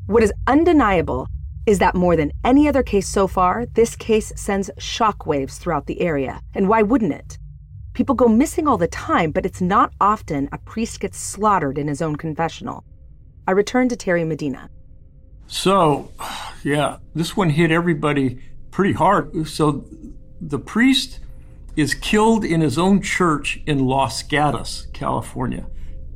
What 0.05 0.21
is 0.21 0.31
undeniable 0.45 1.27
is 1.67 1.79
that 1.79 1.93
more 1.93 2.15
than 2.15 2.31
any 2.45 2.67
other 2.67 2.81
case 2.81 3.07
so 3.07 3.27
far, 3.27 3.65
this 3.73 3.95
case 3.97 4.31
sends 4.37 4.71
shockwaves 4.79 5.57
throughout 5.57 5.85
the 5.85 5.99
area. 5.99 6.39
And 6.55 6.69
why 6.69 6.81
wouldn't 6.81 7.13
it? 7.13 7.37
People 7.93 8.15
go 8.15 8.29
missing 8.29 8.67
all 8.67 8.77
the 8.77 8.87
time, 8.87 9.31
but 9.31 9.45
it's 9.45 9.59
not 9.59 9.91
often 9.99 10.47
a 10.53 10.57
priest 10.59 11.01
gets 11.01 11.19
slaughtered 11.19 11.77
in 11.77 11.89
his 11.89 12.01
own 12.01 12.15
confessional. 12.15 12.85
I 13.45 13.51
return 13.51 13.89
to 13.89 13.97
Terry 13.97 14.23
Medina. 14.23 14.69
So, 15.47 16.09
yeah, 16.63 16.97
this 17.13 17.35
one 17.35 17.49
hit 17.49 17.69
everybody 17.69 18.39
pretty 18.71 18.93
hard. 18.93 19.47
So, 19.47 19.85
the 20.39 20.59
priest 20.59 21.19
is 21.75 21.93
killed 21.93 22.45
in 22.45 22.61
his 22.61 22.77
own 22.77 23.01
church 23.01 23.59
in 23.65 23.85
Los 23.85 24.23
Gatos, 24.23 24.87
California. 24.93 25.65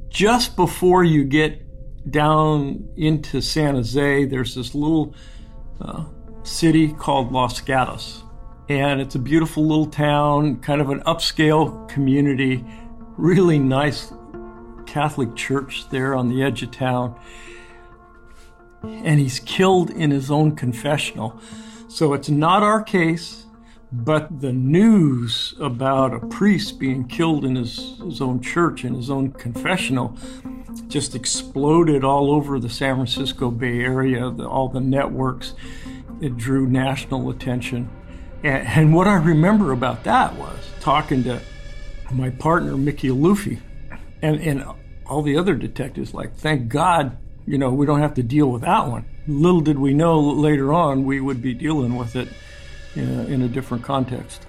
Just 0.09 0.55
before 0.55 1.03
you 1.03 1.25
get 1.25 1.65
down 2.09 2.87
into 2.95 3.41
San 3.41 3.75
Jose, 3.75 4.25
there's 4.25 4.55
this 4.55 4.73
little 4.73 5.13
uh, 5.81 6.03
city 6.43 6.93
called 6.93 7.31
Los 7.31 7.59
Gatos. 7.61 8.23
And 8.69 9.01
it's 9.01 9.15
a 9.15 9.19
beautiful 9.19 9.65
little 9.65 9.87
town, 9.87 10.59
kind 10.59 10.81
of 10.81 10.89
an 10.89 11.01
upscale 11.01 11.87
community, 11.89 12.63
really 13.17 13.59
nice 13.59 14.13
Catholic 14.85 15.35
church 15.35 15.89
there 15.89 16.15
on 16.15 16.29
the 16.29 16.41
edge 16.43 16.63
of 16.63 16.71
town 16.71 17.19
and 18.83 19.19
he's 19.19 19.39
killed 19.39 19.89
in 19.91 20.11
his 20.11 20.31
own 20.31 20.55
confessional. 20.55 21.39
So 21.87 22.13
it's 22.13 22.29
not 22.29 22.63
our 22.63 22.81
case, 22.81 23.45
but 23.91 24.41
the 24.41 24.53
news 24.53 25.53
about 25.59 26.13
a 26.13 26.19
priest 26.27 26.79
being 26.79 27.07
killed 27.07 27.43
in 27.43 27.55
his, 27.55 27.99
his 27.99 28.21
own 28.21 28.41
church, 28.41 28.85
in 28.85 28.93
his 28.93 29.09
own 29.09 29.31
confessional, 29.31 30.17
just 30.87 31.15
exploded 31.15 32.03
all 32.03 32.31
over 32.31 32.59
the 32.59 32.69
San 32.69 32.95
Francisco 32.95 33.51
Bay 33.51 33.81
Area, 33.81 34.29
the, 34.29 34.47
all 34.47 34.69
the 34.69 34.79
networks. 34.79 35.53
It 36.21 36.37
drew 36.37 36.67
national 36.67 37.29
attention. 37.29 37.89
And, 38.43 38.67
and 38.67 38.95
what 38.95 39.07
I 39.07 39.15
remember 39.15 39.71
about 39.71 40.03
that 40.05 40.35
was 40.35 40.59
talking 40.79 41.23
to 41.25 41.41
my 42.13 42.29
partner, 42.29 42.77
Mickey 42.77 43.09
Aluffi, 43.09 43.59
and, 44.21 44.39
and 44.39 44.63
all 45.05 45.21
the 45.21 45.37
other 45.37 45.55
detectives, 45.55 46.13
like, 46.13 46.35
thank 46.35 46.69
God 46.69 47.17
you 47.45 47.57
know, 47.57 47.71
we 47.71 47.85
don't 47.85 47.99
have 47.99 48.13
to 48.15 48.23
deal 48.23 48.51
with 48.51 48.61
that 48.61 48.87
one. 48.87 49.05
Little 49.27 49.61
did 49.61 49.79
we 49.79 49.93
know 49.93 50.19
later 50.19 50.73
on 50.73 51.05
we 51.05 51.19
would 51.19 51.41
be 51.41 51.53
dealing 51.53 51.95
with 51.95 52.15
it 52.15 52.29
in 52.95 53.19
a, 53.19 53.23
in 53.25 53.41
a 53.41 53.47
different 53.47 53.83
context. 53.83 54.45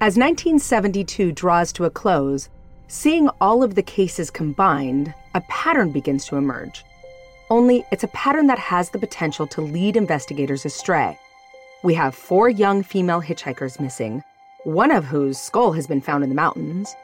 As 0.00 0.16
1972 0.16 1.32
draws 1.32 1.72
to 1.74 1.84
a 1.84 1.90
close, 1.90 2.48
seeing 2.88 3.28
all 3.40 3.62
of 3.62 3.74
the 3.74 3.82
cases 3.82 4.30
combined, 4.30 5.14
a 5.34 5.40
pattern 5.42 5.92
begins 5.92 6.26
to 6.26 6.36
emerge. 6.36 6.84
Only 7.50 7.84
it's 7.92 8.04
a 8.04 8.08
pattern 8.08 8.46
that 8.48 8.58
has 8.58 8.90
the 8.90 8.98
potential 8.98 9.46
to 9.48 9.60
lead 9.60 9.96
investigators 9.96 10.64
astray. 10.64 11.18
We 11.84 11.94
have 11.94 12.14
four 12.14 12.48
young 12.48 12.82
female 12.82 13.20
hitchhikers 13.20 13.80
missing, 13.80 14.22
one 14.64 14.90
of 14.90 15.04
whose 15.04 15.38
skull 15.38 15.72
has 15.72 15.86
been 15.86 16.00
found 16.00 16.22
in 16.24 16.30
the 16.30 16.36
mountains. 16.36 16.94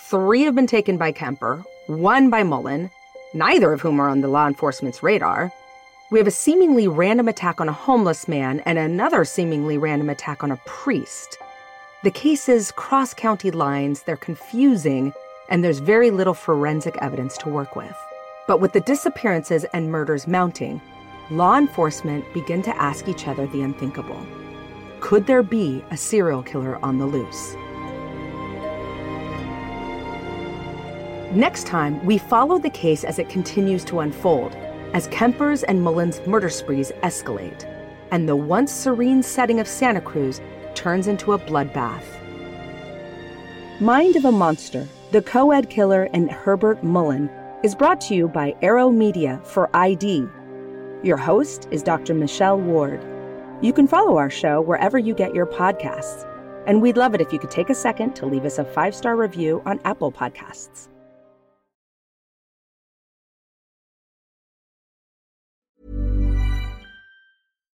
Three 0.00 0.42
have 0.42 0.54
been 0.54 0.66
taken 0.66 0.96
by 0.96 1.12
Kemper, 1.12 1.62
one 1.86 2.30
by 2.30 2.42
Mullin, 2.42 2.90
neither 3.34 3.72
of 3.72 3.80
whom 3.80 4.00
are 4.00 4.08
on 4.08 4.20
the 4.20 4.28
law 4.28 4.46
enforcement's 4.46 5.02
radar. 5.02 5.52
We 6.10 6.18
have 6.18 6.26
a 6.26 6.30
seemingly 6.30 6.88
random 6.88 7.28
attack 7.28 7.60
on 7.60 7.68
a 7.68 7.72
homeless 7.72 8.28
man 8.28 8.60
and 8.60 8.78
another 8.78 9.26
seemingly 9.26 9.76
random 9.76 10.08
attack 10.08 10.42
on 10.42 10.50
a 10.50 10.56
priest. 10.64 11.36
The 12.02 12.10
cases 12.10 12.72
cross 12.72 13.12
county 13.12 13.50
lines, 13.50 14.04
they're 14.04 14.16
confusing, 14.16 15.12
and 15.50 15.62
there's 15.62 15.80
very 15.80 16.10
little 16.10 16.32
forensic 16.32 16.96
evidence 17.02 17.36
to 17.38 17.50
work 17.50 17.76
with. 17.76 17.94
But 18.46 18.58
with 18.58 18.72
the 18.72 18.80
disappearances 18.80 19.66
and 19.74 19.92
murders 19.92 20.26
mounting, 20.26 20.80
law 21.30 21.58
enforcement 21.58 22.24
begin 22.32 22.62
to 22.62 22.76
ask 22.80 23.06
each 23.06 23.28
other 23.28 23.46
the 23.46 23.60
unthinkable 23.60 24.24
Could 25.00 25.26
there 25.26 25.42
be 25.42 25.84
a 25.90 25.96
serial 25.98 26.42
killer 26.42 26.82
on 26.82 26.96
the 26.96 27.04
loose? 27.04 27.54
Next 31.36 31.66
time, 31.66 32.02
we 32.06 32.16
follow 32.16 32.58
the 32.58 32.70
case 32.70 33.04
as 33.04 33.18
it 33.18 33.28
continues 33.28 33.84
to 33.84 34.00
unfold, 34.00 34.56
as 34.92 35.08
Kemper's 35.08 35.62
and 35.64 35.82
Mullin's 35.82 36.20
murder 36.26 36.48
sprees 36.48 36.92
escalate, 37.02 37.64
and 38.10 38.28
the 38.28 38.36
once 38.36 38.72
serene 38.72 39.22
setting 39.22 39.60
of 39.60 39.68
Santa 39.68 40.00
Cruz 40.00 40.40
turns 40.74 41.06
into 41.06 41.32
a 41.32 41.38
bloodbath. 41.38 42.04
Mind 43.80 44.16
of 44.16 44.24
a 44.24 44.32
Monster, 44.32 44.88
The 45.12 45.22
Co-Ed 45.22 45.70
Killer 45.70 46.08
and 46.12 46.30
Herbert 46.30 46.82
Mullin 46.82 47.30
is 47.62 47.74
brought 47.74 48.00
to 48.02 48.14
you 48.14 48.28
by 48.28 48.54
Arrow 48.62 48.90
Media 48.90 49.40
for 49.44 49.68
ID. 49.74 50.26
Your 51.02 51.16
host 51.16 51.68
is 51.70 51.82
Dr. 51.82 52.14
Michelle 52.14 52.58
Ward. 52.58 53.04
You 53.60 53.72
can 53.72 53.86
follow 53.86 54.16
our 54.16 54.30
show 54.30 54.60
wherever 54.60 54.98
you 54.98 55.14
get 55.14 55.34
your 55.34 55.46
podcasts, 55.46 56.24
and 56.66 56.82
we'd 56.82 56.96
love 56.96 57.14
it 57.14 57.20
if 57.20 57.32
you 57.32 57.38
could 57.38 57.50
take 57.50 57.70
a 57.70 57.74
second 57.74 58.14
to 58.16 58.26
leave 58.26 58.44
us 58.44 58.58
a 58.58 58.64
five-star 58.64 59.16
review 59.16 59.62
on 59.64 59.80
Apple 59.84 60.12
Podcasts. 60.12 60.88